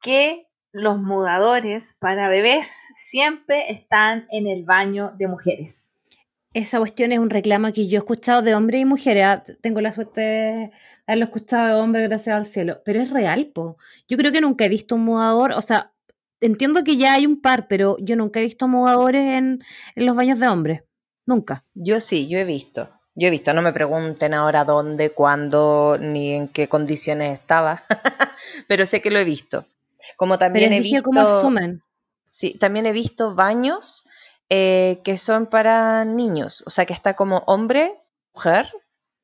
[0.00, 6.00] Que los mudadores para bebés siempre están en el baño de mujeres.
[6.52, 9.24] Esa cuestión es un reclamo que yo he escuchado de hombres y mujeres.
[9.24, 10.70] ah, Tengo la suerte de
[11.06, 12.82] haberlo escuchado de hombres, gracias al cielo.
[12.84, 13.76] Pero es real, po.
[14.08, 15.92] Yo creo que nunca he visto un mudador, o sea,
[16.40, 19.64] entiendo que ya hay un par, pero yo nunca he visto mudadores en,
[19.94, 20.82] en los baños de hombres.
[21.26, 21.64] Nunca.
[21.74, 22.88] Yo sí, yo he visto.
[23.16, 27.84] Yo he visto, no me pregunten ahora dónde, cuándo, ni en qué condiciones estaba,
[28.68, 29.66] pero sé que lo he visto.
[30.16, 31.82] Como también he visto, cómo asumen.
[32.24, 34.04] sí, también he visto baños
[34.50, 37.94] eh, que son para niños, o sea que está como hombre,
[38.34, 38.68] mujer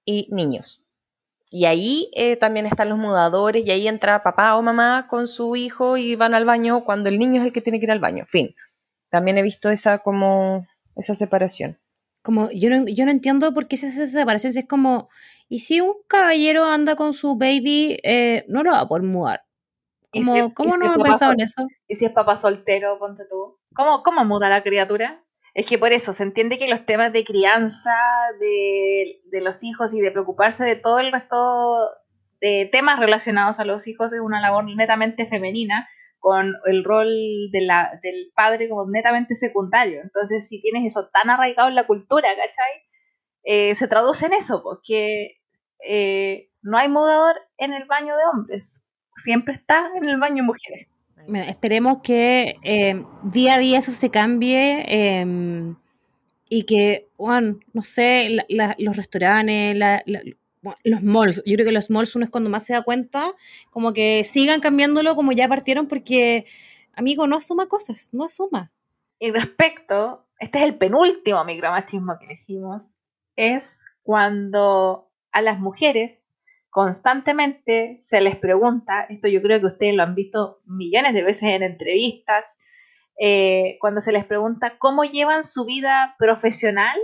[0.04, 0.84] y niños.
[1.52, 5.56] Y ahí eh, también están los mudadores y ahí entra papá o mamá con su
[5.56, 7.98] hijo y van al baño cuando el niño es el que tiene que ir al
[7.98, 8.24] baño.
[8.28, 8.54] Fin.
[9.10, 11.78] También he visto esa como esa separación.
[12.22, 14.52] Como, yo no, yo no entiendo por qué se hace esa separación.
[14.52, 15.08] Si es como,
[15.48, 19.42] y si un caballero anda con su baby, eh, no lo va a poder mudar.
[20.12, 21.66] ¿Y Como, si- ¿Cómo si no he pensado sol- en eso?
[21.88, 23.58] Y si es papá soltero, ponte tú.
[23.74, 25.24] ¿Cómo, cómo muda la criatura?
[25.54, 27.96] Es que por eso se entiende que los temas de crianza
[28.38, 31.88] de, de los hijos y de preocuparse de todo el resto
[32.40, 35.88] de temas relacionados a los hijos es una labor netamente femenina,
[36.20, 37.08] con el rol
[37.50, 40.00] de la, del padre como netamente secundario.
[40.02, 42.84] Entonces, si tienes eso tan arraigado en la cultura, ¿cachai?
[43.42, 45.40] Eh, se traduce en eso, porque
[45.84, 48.86] eh, no hay mudador en el baño de hombres,
[49.16, 50.88] siempre está en el baño de mujeres.
[51.26, 55.74] Bueno, esperemos que eh, día a día eso se cambie eh,
[56.48, 60.02] y que, bueno, no sé, la- la- los restaurantes, la-
[60.85, 63.33] los malls, yo creo que los malls uno es cuando más se da cuenta,
[63.70, 66.44] como que sigan cambiándolo como ya partieron porque,
[66.94, 68.72] amigo, no asuma cosas, no asuma.
[69.18, 72.94] Y respecto, este es el penúltimo micromachismo que elegimos,
[73.37, 76.28] es cuando a las mujeres
[76.70, 81.50] constantemente se les pregunta, esto yo creo que ustedes lo han visto millones de veces
[81.50, 82.56] en entrevistas,
[83.18, 86.98] eh, cuando se les pregunta cómo llevan su vida profesional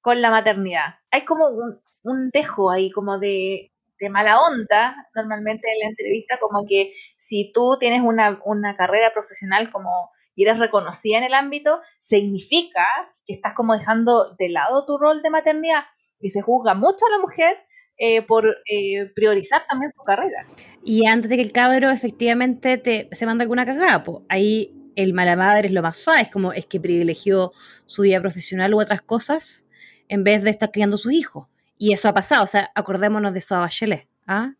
[0.00, 0.96] con la maternidad.
[1.10, 6.38] Hay como un, un dejo ahí como de, de mala onda normalmente en la entrevista,
[6.38, 11.34] como que si tú tienes una, una carrera profesional como y eres reconocida en el
[11.34, 12.86] ámbito, significa
[13.26, 15.82] que estás como dejando de lado tu rol de maternidad
[16.20, 17.56] y se juzga mucho a la mujer
[17.98, 20.46] eh, por eh, priorizar también su carrera.
[20.84, 25.12] Y antes de que el cabro efectivamente te, se manda alguna cagada, pues ahí el
[25.12, 27.52] mala madre es lo más suave, es como es que privilegió
[27.86, 29.66] su vida profesional u otras cosas
[30.08, 31.46] en vez de estar criando a sus hijos.
[31.76, 34.54] Y eso ha pasado, o sea, acordémonos de Soa Bachelet, ¿ah?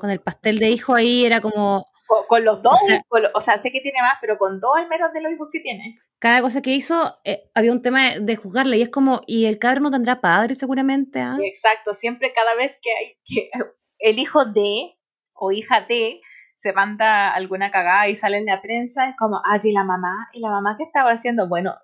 [0.00, 3.22] Con el pastel de hijo ahí era como con, con los dos, O sea- con
[3.34, 5.60] o sea, sé que tiene más, pero con dos al menos de los hijos que
[5.60, 5.98] tiene.
[6.22, 9.58] Cada cosa que hizo, eh, había un tema de juzgarle y es como, y el
[9.58, 11.36] cabro no tendrá padre seguramente, ¿ah?
[11.42, 13.50] Exacto, siempre cada vez que hay que
[13.98, 14.96] el hijo de
[15.34, 16.20] o hija de
[16.54, 20.38] se manda alguna cagada y sale en la prensa, es como, allí la mamá, y
[20.38, 21.74] la mamá que estaba haciendo, bueno,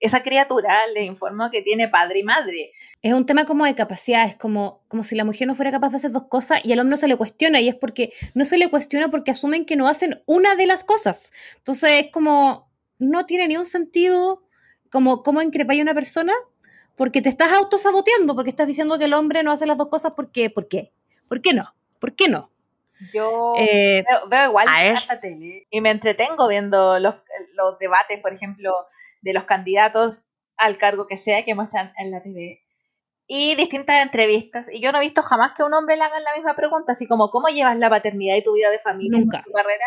[0.00, 2.72] esa criatura le informó que tiene padre y madre.
[3.02, 5.90] Es un tema como de capacidad, es como, como si la mujer no fuera capaz
[5.90, 8.46] de hacer dos cosas y al hombre no se le cuestiona, y es porque no
[8.46, 11.30] se le cuestiona porque asumen que no hacen una de las cosas.
[11.58, 12.71] Entonces es como,
[13.02, 14.44] no tiene ni un sentido
[14.90, 16.32] como cómo increpáis a una persona
[16.96, 20.14] porque te estás autosaboteando, porque estás diciendo que el hombre no hace las dos cosas,
[20.14, 20.50] ¿por qué?
[20.50, 20.92] ¿Por qué?
[21.28, 21.74] ¿Por qué no?
[21.98, 22.50] ¿Por qué no?
[23.12, 27.16] Yo Eh, veo, veo igual a la tele y me entretengo viendo los,
[27.54, 28.70] los debates, por ejemplo,
[29.22, 30.22] de los candidatos
[30.56, 32.62] al cargo que sea que muestran en la TV.
[33.26, 34.68] Y distintas entrevistas.
[34.72, 36.92] Y yo no he visto jamás que a un hombre le hagan la misma pregunta,
[36.92, 39.38] así como, ¿cómo llevas la paternidad y tu vida de familia Nunca.
[39.38, 39.86] en tu carrera?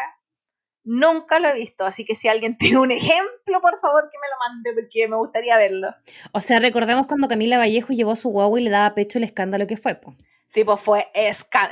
[0.85, 1.83] Nunca lo he visto.
[1.83, 5.17] Así que si alguien tiene un ejemplo, por favor, que me lo mande, porque me
[5.17, 5.89] gustaría verlo.
[6.31, 9.25] O sea, recordemos cuando Camila Vallejo llevó a su guagua y le daba pecho el
[9.25, 9.95] escándalo que fue.
[9.95, 10.15] po.
[10.47, 11.07] Sí, pues fue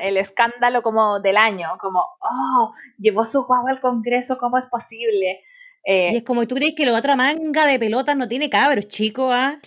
[0.02, 5.42] el escándalo como del año, como, oh, llevó su guagua al Congreso, ¿cómo es posible?
[5.86, 8.88] Eh, Y es como, ¿tú crees que la otra manga de pelotas no tiene cabros,
[8.88, 9.32] chico?
[9.32, 9.60] ah?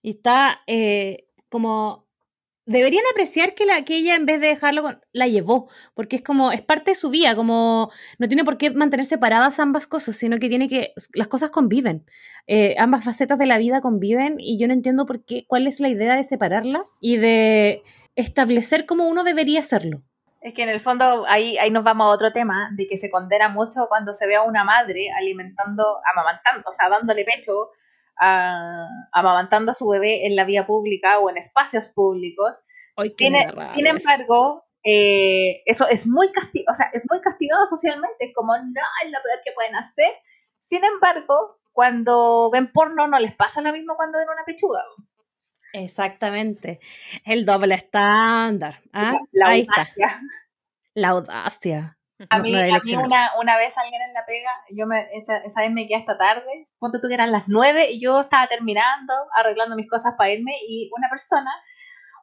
[0.00, 2.01] Y está eh, como...
[2.72, 6.22] Deberían apreciar que, la, que ella en vez de dejarlo, con- la llevó, porque es
[6.22, 10.16] como, es parte de su vida, como no tiene por qué mantener separadas ambas cosas,
[10.16, 12.04] sino que tiene que, las cosas conviven,
[12.48, 15.78] Eh, ambas facetas de la vida conviven y yo no entiendo por qué, cuál es
[15.78, 17.82] la idea de separarlas y de
[18.16, 20.02] establecer cómo uno debería hacerlo.
[20.40, 23.10] Es que en el fondo ahí, ahí nos vamos a otro tema, de que se
[23.10, 27.70] condena mucho cuando se ve a una madre alimentando, amamantando, o sea, dándole pecho,
[28.24, 32.60] a- amamantando a su bebé en la vía pública o en espacios públicos.
[32.96, 37.66] Ay, qué Tiene, sin embargo, eh, eso es muy castigado, o sea, es muy castigado
[37.66, 38.62] socialmente, como, no,
[39.04, 40.12] es lo peor que pueden hacer.
[40.60, 44.82] Sin embargo, cuando ven porno no les pasa lo mismo cuando ven una pechuga.
[45.72, 46.80] Exactamente.
[47.24, 48.80] El doble estándar.
[48.92, 49.14] ¿ah?
[49.32, 49.74] La Ahí está.
[49.80, 50.20] audacia.
[50.94, 51.98] La audacia.
[52.30, 55.62] A mí, a mí una, una vez alguien en la pega, yo me, esa, esa
[55.62, 59.12] vez me quedé hasta tarde, ponte tú que eran las nueve y yo estaba terminando,
[59.34, 61.50] arreglando mis cosas para irme y una persona,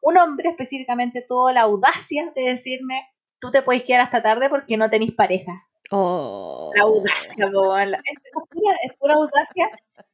[0.02, 3.08] un hombre específicamente, tuvo la audacia de decirme,
[3.40, 5.68] tú te puedes quedar hasta tarde porque no tenés pareja.
[5.92, 6.72] Oh.
[6.76, 9.70] La audacia, la- es, es pura, es pura audacia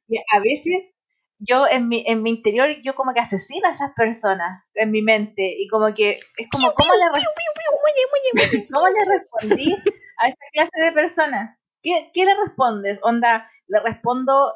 [0.08, 0.95] y a veces
[1.40, 5.02] yo en mi, en mi interior yo como que asesino a esas personas en mi
[5.02, 7.06] mente y como que es como ¿cómo le,
[8.72, 9.74] ¿cómo le respondí
[10.18, 11.58] a esta clase de personas?
[11.82, 13.00] ¿Qué, qué le respondes?
[13.04, 14.54] Onda, le respondo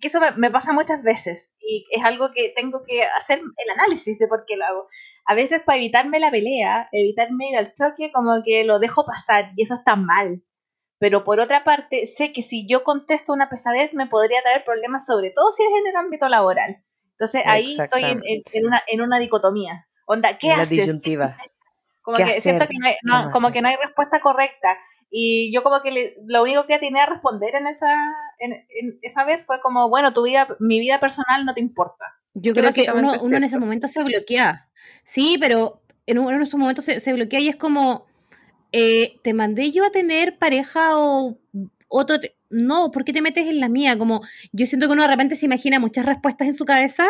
[0.00, 3.70] que eso me, me pasa muchas veces y es algo que tengo que hacer el
[3.78, 4.88] análisis de por qué lo hago.
[5.26, 9.52] A veces para evitarme la pelea, evitarme ir al choque, como que lo dejo pasar
[9.56, 10.42] y eso está mal.
[11.00, 15.06] Pero por otra parte, sé que si yo contesto una pesadez me podría traer problemas,
[15.06, 16.84] sobre todo si es en el ámbito laboral.
[17.12, 19.88] Entonces ahí estoy en, en- en una, en una dicotomía.
[20.06, 20.68] Onda, ¿qué La haces?
[20.68, 21.36] disyuntiva.
[22.02, 23.54] Como ¿Qué que siento que no hay, no, ¿Cómo como hacer?
[23.54, 24.78] que no hay respuesta correcta.
[25.10, 27.92] Y yo como que le- lo único que tenía a responder en esa,
[28.38, 32.04] en, en esa vez fue como, bueno, tu vida, mi vida personal no te importa.
[32.34, 34.68] Yo creo que uno, uno en ese momento se bloquea.
[35.04, 38.06] Sí, pero en uno en esos momentos se, se bloquea y es como,
[38.72, 41.38] eh, ¿te mandé yo a tener pareja o
[41.88, 42.18] otro?
[42.50, 43.96] No, ¿por qué te metes en la mía?
[43.98, 47.06] Como yo siento que uno de repente se imagina muchas respuestas en su cabeza,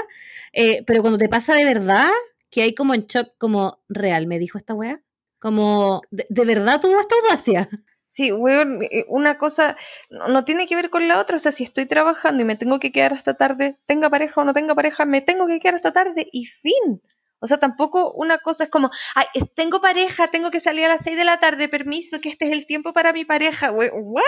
[0.52, 2.10] eh, pero cuando te pasa de verdad,
[2.50, 5.00] que hay como en shock, como, ¿real me dijo esta wea?
[5.38, 7.68] Como, ¿de, de verdad tuvo esta audacia?
[8.12, 9.76] Sí, weón, eh, una cosa
[10.10, 11.36] no, no tiene que ver con la otra.
[11.36, 14.44] O sea, si estoy trabajando y me tengo que quedar hasta tarde, tenga pareja o
[14.44, 17.00] no tenga pareja, me tengo que quedar hasta tarde y fin.
[17.40, 21.00] O sea, tampoco una cosa es como, ay, tengo pareja, tengo que salir a las
[21.02, 23.70] 6 de la tarde, permiso, que este es el tiempo para mi pareja.
[23.72, 24.22] We- ¿What?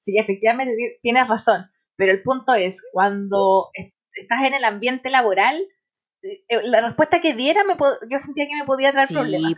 [0.00, 5.10] Sí, efectivamente ti- tienes razón, pero el punto es, cuando est- estás en el ambiente
[5.10, 5.62] laboral,
[6.22, 9.52] eh, la respuesta que diera me pod- yo sentía que me podía traer Sí, problemas.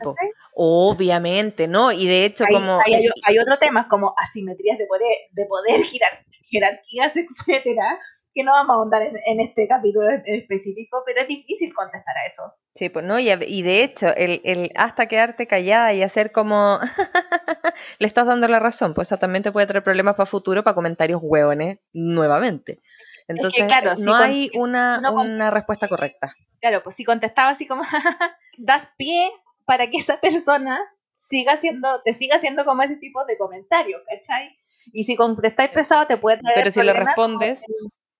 [0.54, 1.92] Obviamente, ¿no?
[1.92, 2.78] Y de hecho, Ahí- como...
[2.84, 2.94] hay,
[3.26, 7.98] hay otro tema, como asimetrías de poder, de poder girar- jerarquías, etcétera,
[8.34, 12.16] que no vamos a ahondar en, en este capítulo en específico, pero es difícil contestar
[12.16, 12.42] a eso.
[12.74, 13.26] Sí, pues no, y,
[13.62, 16.80] de hecho, el, el hasta quedarte callada y hacer como
[17.98, 20.74] le estás dando la razón, pues eso también te puede traer problemas para futuro, para
[20.74, 22.80] comentarios hueones, nuevamente.
[23.28, 26.34] Entonces, claro, no hay una, una respuesta correcta.
[26.60, 27.82] Claro, pues si contestaba así como,
[28.58, 29.30] das pie
[29.66, 30.80] para que esa persona
[31.18, 34.56] siga siendo, te siga haciendo como ese tipo de comentarios, ¿cachai?
[34.92, 37.62] Y si contestáis pesado te puede traer Pero si le respondes-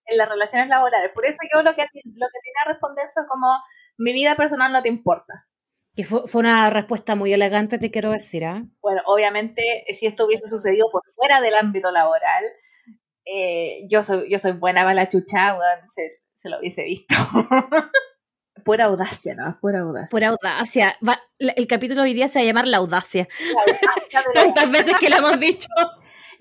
[0.07, 1.11] en, las relaciones laborales.
[1.15, 1.87] Por eso yo lo que, lo
[2.27, 3.49] que tenía a responder fue como,
[3.99, 5.47] mi vida personal no te importa.
[5.95, 8.63] Que fue, fue una respuesta muy elegante, te quiero decir, ¿ah?
[8.81, 12.45] Bueno, obviamente, si esto hubiese sucedido por fuera del ámbito laboral,
[13.27, 17.15] eh, yo soy yo soy buena para la chucha, weón, se, se lo hubiese visto.
[18.65, 19.59] pura audacia, ¿no?
[19.61, 20.09] Pura audacia.
[20.11, 20.97] Pura audacia.
[21.07, 23.29] Va- el capítulo de hoy día se va a llamar La audacia.
[23.53, 25.69] La audacia de la- Tantas veces que lo hemos dicho.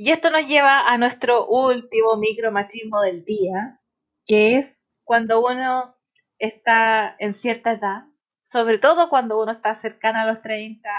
[0.04, 3.80] Y esto nos lleva a nuestro último micromachismo del día,
[4.26, 5.96] que es cuando uno
[6.40, 8.06] está en cierta edad,
[8.42, 10.90] sobre todo cuando uno está cercano a los 30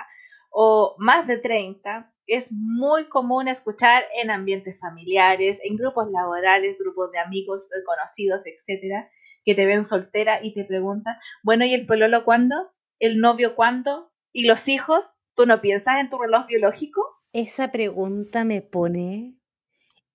[0.53, 7.11] o más de 30, es muy común escuchar en ambientes familiares, en grupos laborales, grupos
[7.11, 9.11] de amigos, de conocidos, etcétera,
[9.45, 12.73] que te ven soltera y te preguntan, bueno, ¿y el pololo cuándo?
[13.01, 14.13] ¿El novio cuándo?
[14.31, 15.17] ¿Y los hijos?
[15.35, 17.22] ¿Tú no piensas en tu reloj biológico?
[17.33, 19.35] Esa pregunta me pone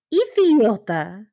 [0.10, 1.32] idiota.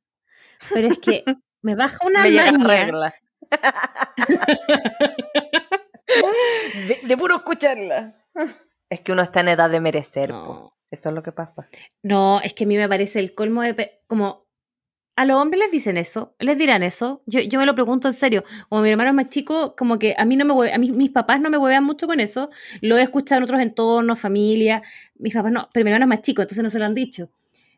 [0.72, 1.24] Pero es que
[1.62, 3.14] me baja una Me llega regla.
[6.88, 8.16] de, de puro escucharla.
[8.88, 10.30] Es que uno está en edad de merecer.
[10.30, 10.76] No.
[10.90, 11.68] Eso es lo que pasa.
[12.02, 14.00] No, es que a mí me parece el colmo de...
[14.06, 14.43] Como,
[15.16, 17.22] a los hombres les dicen eso, les dirán eso.
[17.26, 18.44] Yo, yo me lo pregunto en serio.
[18.68, 20.90] Como mi hermano es más chico, como que a mí no me hue- a mí
[20.90, 22.50] mis papás no me huevean mucho con eso.
[22.80, 24.82] Lo he escuchado en otros entornos, familia.
[25.16, 27.30] Mis papás no, pero mi hermano es más chico, entonces no se lo han dicho.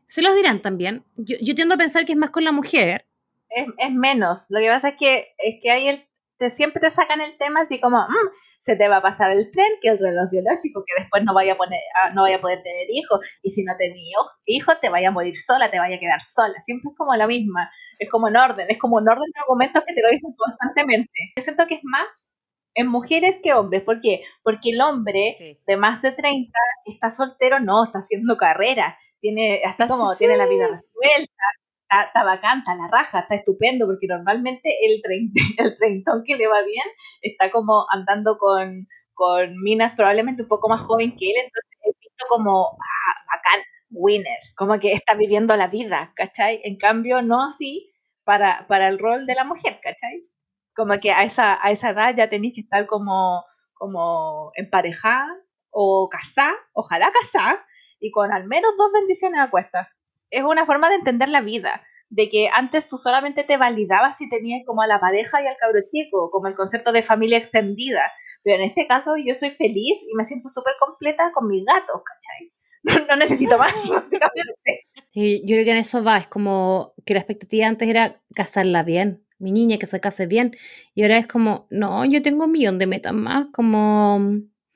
[0.07, 1.05] Se los dirán también.
[1.17, 3.07] Yo, yo tiendo a pensar que es más con la mujer.
[3.51, 4.47] es, es menos.
[4.51, 6.05] Lo que pasa es que, es que hay el,
[6.39, 8.29] te, siempre te sacan el tema así como, "Mm,
[8.61, 11.55] se te va a pasar el tren, que el reloj biológico, que después no vaya
[11.55, 13.99] a, poner, ah, no vaya a poder tener hijos, y si no tenés
[14.47, 16.55] hijos, te vaya a morir sola, te vaya a quedar sola.
[16.61, 19.83] Siempre es como la misma, es como en orden, es como en orden de argumentos
[19.87, 21.11] que te lo dicen constantemente.
[21.37, 22.31] Yo siento que es más
[22.75, 23.83] en mujeres que hombres.
[23.85, 24.23] ¿Por qué?
[24.43, 25.59] Porque el hombre Sí.
[25.67, 30.19] de más de 30 está soltero, no, está haciendo carrera, tiene, así como Sí.
[30.19, 31.45] tiene la vida resuelta,
[31.89, 36.37] está, está bacán, está la raja, está estupendo, porque normalmente el, trein- el treintón que
[36.37, 36.85] le va bien
[37.23, 41.91] está como andando con, con minas probablemente un poco más joven que él, entonces he
[42.01, 43.61] visto como, ah, bacán,
[43.91, 46.61] winner, como que está viviendo la vida, ¿cachai?
[46.65, 47.93] En cambio, no así
[48.25, 50.29] para, para el rol de la mujer, ¿cachai?
[50.75, 55.29] Como que a esa, a esa edad ya tenéis que estar como, como emparejada
[55.71, 57.65] o casada, ojalá casada,
[58.01, 59.89] y con al menos dos bendiciones a cuestas.
[60.31, 64.29] Es una forma de entender la vida, de que antes tú solamente te validabas si
[64.29, 68.03] tenías como a la pareja y al cabro chico, como el concepto de familia extendida.
[68.43, 72.01] Pero en este caso yo soy feliz y me siento súper completa con mis gatos,
[72.05, 72.53] ¿cachai?
[72.87, 74.87] No, no necesito más, básicamente.
[75.13, 78.85] Y yo creo que en eso va, es como que la expectativa antes era casarla
[78.85, 80.57] bien, mi niña que se case bien,
[80.95, 84.21] y ahora es como, no, yo tengo un millón de metas más, como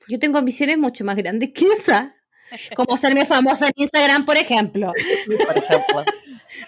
[0.09, 2.15] yo tengo ambiciones mucho más grandes que esa,
[2.75, 4.93] como hacerme famosa en Instagram, por ejemplo,
[5.47, 6.05] Por ejemplo.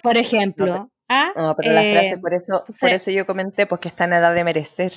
[0.01, 0.89] por ejemplo.
[1.09, 1.31] ¿Ah?
[1.35, 4.13] No, pero la Eh, frase, por eso, por eso yo comenté, pues que está en
[4.13, 4.93] edad de merecer.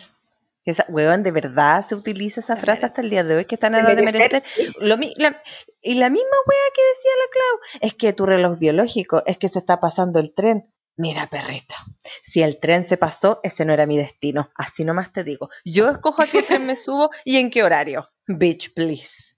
[0.64, 3.68] Esa, weón, de verdad se utiliza esa frase hasta el día de hoy, que está
[3.68, 4.42] en De edad de merecer.
[4.80, 5.42] Lo la-
[5.82, 9.48] y la misma wea que decía la Clau, es que tu reloj biológico, es que
[9.48, 10.72] se está pasando el tren.
[10.96, 11.74] Mira, perrito,
[12.22, 14.50] si el tren se pasó, ese no era mi destino.
[14.56, 15.50] Así nomás te digo.
[15.64, 18.10] Yo escojo a qué tren me subo y en qué horario.
[18.26, 19.35] Bitch, please.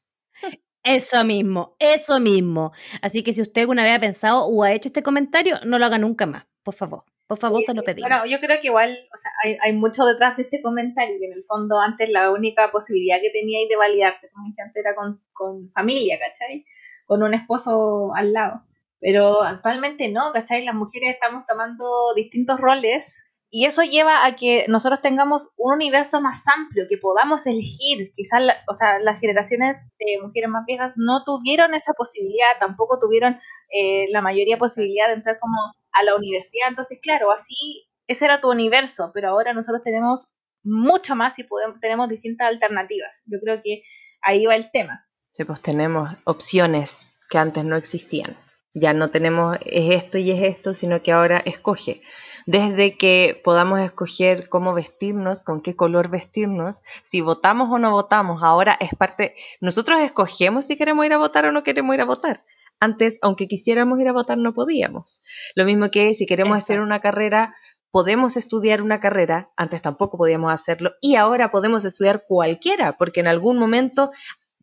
[0.89, 2.73] Eso mismo, eso mismo.
[3.03, 5.85] Así que si usted alguna vez ha pensado o ha hecho este comentario, no lo
[5.85, 7.05] haga nunca más, por favor.
[7.27, 8.09] Por favor, Sí, se lo pedimos.
[8.09, 11.27] Bueno, yo creo que igual, o sea, hay, hay mucho detrás de este comentario, que
[11.27, 14.95] en el fondo antes la única posibilidad que teníais de validarte como dije antes era
[14.95, 16.65] con, con familia, ¿cachai?
[17.05, 18.65] Con un esposo al lado.
[18.99, 20.65] Pero actualmente no, ¿cachai?
[20.65, 21.85] Las mujeres estamos tomando
[22.17, 27.47] distintos roles y eso lleva a que nosotros tengamos un universo más amplio, que podamos
[27.47, 28.11] elegir.
[28.15, 32.99] Quizás, la- o sea, las generaciones de mujeres más viejas no tuvieron esa posibilidad, tampoco
[33.01, 33.39] tuvieron
[33.73, 35.57] eh, la mayoría posibilidad de entrar como
[35.93, 36.69] a la universidad.
[36.69, 41.79] Entonces, claro, así ese era tu universo, pero ahora nosotros tenemos mucho más y podemos,
[41.81, 43.25] tenemos distintas alternativas.
[43.27, 43.83] Yo creo que
[44.23, 45.07] ahí va el tema.
[45.33, 48.37] Sí, pues tenemos opciones que antes no existían.
[48.75, 52.03] Ya no tenemos es esto y es esto, sino que ahora escoge.
[52.51, 58.43] Desde que podamos escoger cómo vestirnos, con qué color vestirnos, si votamos o no votamos,
[58.43, 62.07] ahora es parte, nosotros escogemos si queremos ir a votar o no queremos ir a
[62.07, 62.47] votar.
[62.81, 65.21] Antes, aunque quisiéramos ir a votar, no podíamos.
[65.57, 66.83] Lo mismo que si queremos Exacto.
[66.83, 67.55] una carrera,
[67.91, 73.29] podemos estudiar una carrera, antes tampoco podíamos hacerlo, y ahora podemos estudiar cualquiera, porque en
[73.29, 74.11] algún momento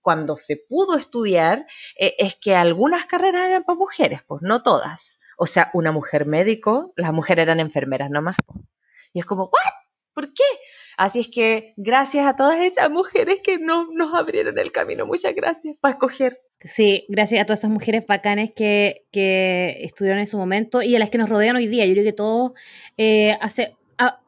[0.01, 1.67] cuando se pudo estudiar,
[1.99, 5.19] eh, es que algunas carreras eran para mujeres, pues no todas.
[5.37, 8.35] O sea, una mujer médico, las mujeres eran enfermeras nomás.
[9.13, 9.73] Y es como, ¿what?
[10.13, 10.43] ¿Por qué?
[10.97, 15.35] Así es que gracias a todas esas mujeres que no, nos abrieron el camino, muchas
[15.35, 16.39] gracias para escoger.
[16.61, 21.09] Sí, gracias a todas esas mujeres bacanes que, que en su momento y a las
[21.09, 21.85] que nos rodean hoy día.
[21.85, 22.51] Yo creo que todos
[22.97, 23.75] eh, hace-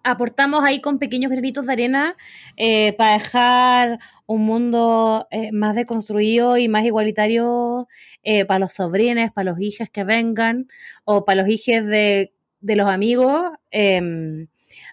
[0.04, 2.16] aportamos ahí con pequeños granitos de arena
[2.56, 7.88] eh, para dejar un mundo eh, más deconstruido y más igualitario
[8.24, 10.68] eh, para los sobrines, para los hijos que vengan
[11.06, 13.52] o para los hijos de, de los amigos.
[13.72, 14.48] em,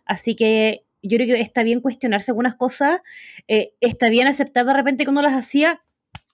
[0.04, 3.00] así que yo creo que está bien cuestionarse algunas cosas,
[3.46, 5.82] está bien aceptar de repente que uno las hacía.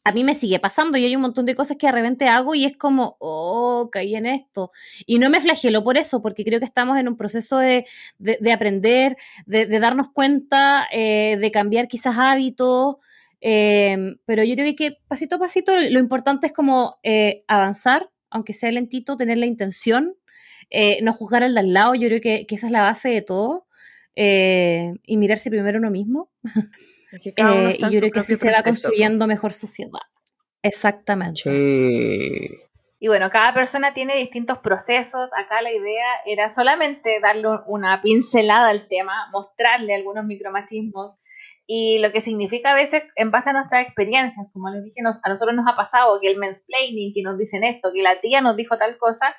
[0.05, 2.55] A mí me sigue pasando y hay un montón de cosas que de repente hago
[2.55, 4.71] y es como, oh, caí en esto.
[5.07, 7.87] Y no me flagelo por eso, porque creo que estamos en un proceso de,
[8.19, 12.97] de, aprender, de, darnos cuenta, eh, de cambiar quizás hábitos.
[13.43, 16.99] Eh, pero yo creo que pasito a pasito lo importante es como
[17.49, 20.17] avanzar, aunque sea lentito, tener la intención
[20.71, 23.23] eh, no juzgar al de al lado, yo creo que, esa es la base de
[23.23, 23.67] todo,
[24.15, 26.31] eh, y mirarse primero uno mismo.
[27.13, 30.01] Eh, y yo creo que así se va construyendo mejor sociedad.
[30.63, 32.69] Exactamente.
[33.03, 35.31] Y bueno, cada persona tiene distintos procesos.
[35.37, 41.17] Acá la idea era solamente darle una pincelada al tema, mostrarle algunos micromachismos
[41.67, 44.51] y lo que significa a veces en base a nuestras experiencias.
[44.53, 47.91] Como les dije, a nosotros nos ha pasado que el mansplaining, que nos dicen esto,
[47.95, 49.35] que la tía nos dijo tal cosa,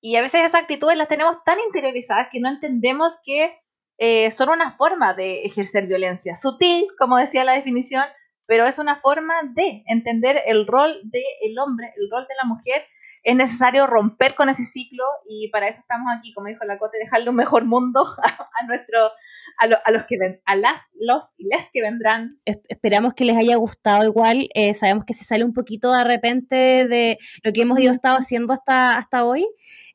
[0.00, 3.56] y a veces esas actitudes las tenemos tan interiorizadas que no entendemos que
[4.02, 6.34] eh, son una forma de ejercer violencia.
[6.34, 8.04] Sutil, como decía la definición,
[8.46, 12.82] pero es una forma de entender el rol del hombre, el rol de la mujer.
[13.22, 16.98] Es necesario romper con ese ciclo y para eso estamos aquí, como dijo la Cote,
[16.98, 18.04] dejarle un mejor mundo
[18.60, 18.98] a, nuestro,
[19.58, 22.40] a, los que ven, a las, los y les que vendrán.
[22.44, 24.48] Esperamos que les haya gustado igual.
[24.54, 28.16] Eh, sabemos que se sale un poquito de repente de lo que hemos ido estado
[28.16, 29.44] haciendo hasta, hasta hoy.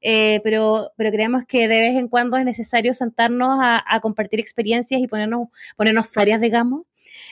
[0.08, 5.02] Eh, pero, pero creemos que de vez en cuando es necesario sentarnos a, compartir experiencias
[5.02, 5.48] y ponernos,
[5.78, 6.84] ponernos áreas, digamos,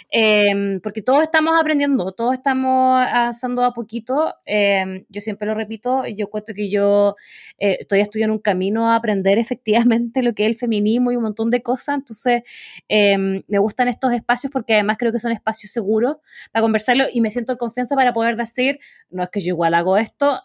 [0.10, 4.36] Em, porque todos estamos aprendiendo, todos estamos avanzando a poquito.
[4.45, 7.16] Em, yo siempre lo repito, yo cuento que yo
[7.60, 11.24] eh, estoy estudiando un camino a aprender efectivamente lo que es el feminismo y un
[11.24, 11.95] montón de cosas.
[11.97, 12.43] Entonces,
[12.88, 16.18] em, me gustan estos espacios porque además creo que son espacios seguros
[16.51, 18.80] para conversarlo y me siento en confianza para poder decir,
[19.10, 20.41] no es que yo igual hago esto,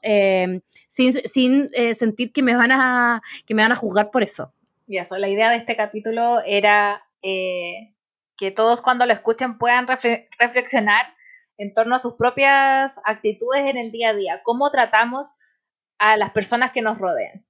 [0.89, 4.53] sin, sin eh, sentir que me, van a, que me van a juzgar por eso.
[4.87, 7.93] Y eso, la idea de este capítulo era eh,
[8.39, 9.87] que todos cuando lo escuchen puedan
[10.39, 11.15] reflexionar
[11.59, 15.33] en torno a sus propias actitudes en el día a día, cómo tratamos
[15.99, 17.45] a las personas que nos rodean.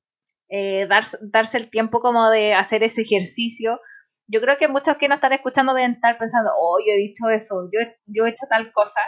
[0.49, 3.79] Eh, darse el tiempo como de hacer ese ejercicio.
[4.27, 7.29] Yo creo que muchos que nos están escuchando deben estar pensando, oh, yo he dicho
[7.29, 9.01] eso, yo, yo he hecho tal cosa.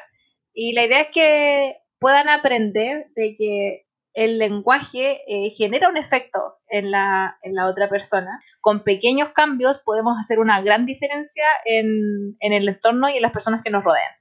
[0.52, 3.86] Y la idea es que puedan aprender de que
[4.20, 8.38] el lenguaje eh, genera un efecto en la, en la, otra persona.
[8.60, 13.32] Con pequeños cambios podemos hacer una gran diferencia en, en, el entorno y en las
[13.32, 14.12] personas que nos rodean.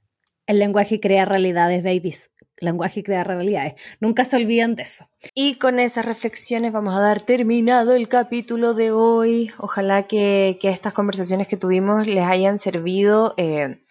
[0.47, 2.31] El lenguaje crea realidades, babies.
[2.55, 3.73] El lenguaje crea realidades.
[3.99, 5.09] Nunca se olviden de eso.
[5.33, 9.51] Y con esas reflexiones vamos a dar terminado el capítulo de hoy.
[9.57, 13.33] Ojalá que, que estas conversaciones que tuvimos les hayan servido.
[13.35, 13.81] Eh,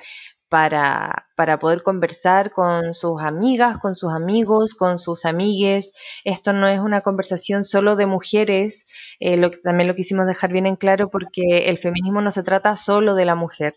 [0.48, 5.92] para, para, poder conversar con sus amigas, con sus amigos, con sus amigues.
[6.24, 8.84] Esto no es una conversación solo de mujeres,
[9.20, 13.14] eh, también lo quisimos dejar bien en claro porque el feminismo no se trata solo
[13.14, 13.76] de la mujer.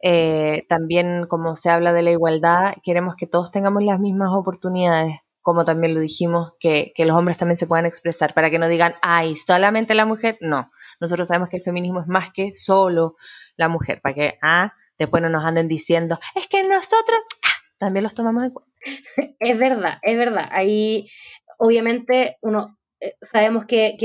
[0.00, 5.20] Eh, también como se habla de la igualdad, queremos que todos tengamos las mismas oportunidades,
[5.42, 8.68] como también lo dijimos, que, que los hombres también se puedan expresar, para que no
[8.68, 10.38] digan, ay, solamente la mujer.
[10.40, 13.16] No, nosotros sabemos que el feminismo es más que solo
[13.56, 18.04] la mujer, para que, ah, después no nos anden diciendo, es que nosotros ah, también
[18.04, 18.72] los tomamos en cuenta.
[19.40, 20.48] Es verdad, es verdad.
[20.50, 21.08] Ahí,
[21.58, 23.96] obviamente, uno eh, sabemos que,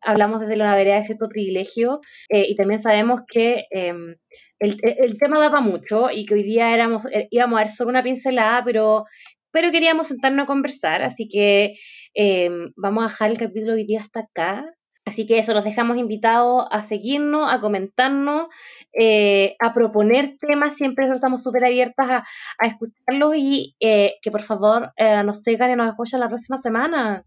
[0.00, 4.16] hablamos desde la vereda de cierto privilegio eh, y también sabemos que em,
[4.58, 8.02] el, tema daba mucho y que hoy día éramos, eh, íbamos a ver solo una
[8.02, 9.04] pincelada, pero,
[9.50, 11.78] pero queríamos sentarnos a conversar, así que
[12.14, 14.64] em, vamos a dejar el capítulo hoy día hasta acá.
[15.06, 18.46] Así que eso, los dejamos invitados a seguirnos, a comentarnos,
[18.94, 20.76] eh, a proponer temas.
[20.76, 22.24] Siempre estamos súper abiertas
[22.58, 26.56] a, escucharlos y eh, que por favor eh, nos sigan y nos apoyen la próxima
[26.56, 27.22] semana.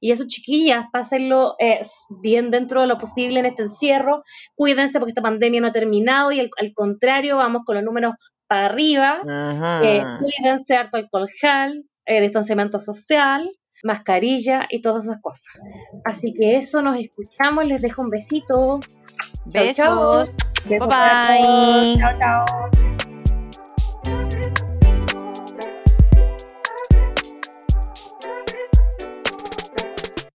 [0.00, 1.56] Y eso, chiquillas, pásenlo
[2.22, 4.22] bien dentro de lo posible en este encierro.
[4.54, 8.12] Cuídense porque esta pandemia no ha terminado y al, contrario, vamos con los números
[8.46, 9.20] para arriba.
[9.22, 13.50] cuídense, harto alcohol gel, distanciamiento social
[13.82, 15.54] mascarilla y todas esas cosas.
[16.04, 18.80] Así que eso, nos escuchamos, les dejo un besito.
[19.46, 20.32] Besos.
[20.68, 21.94] Bye bye.
[21.96, 22.44] Chao, chao.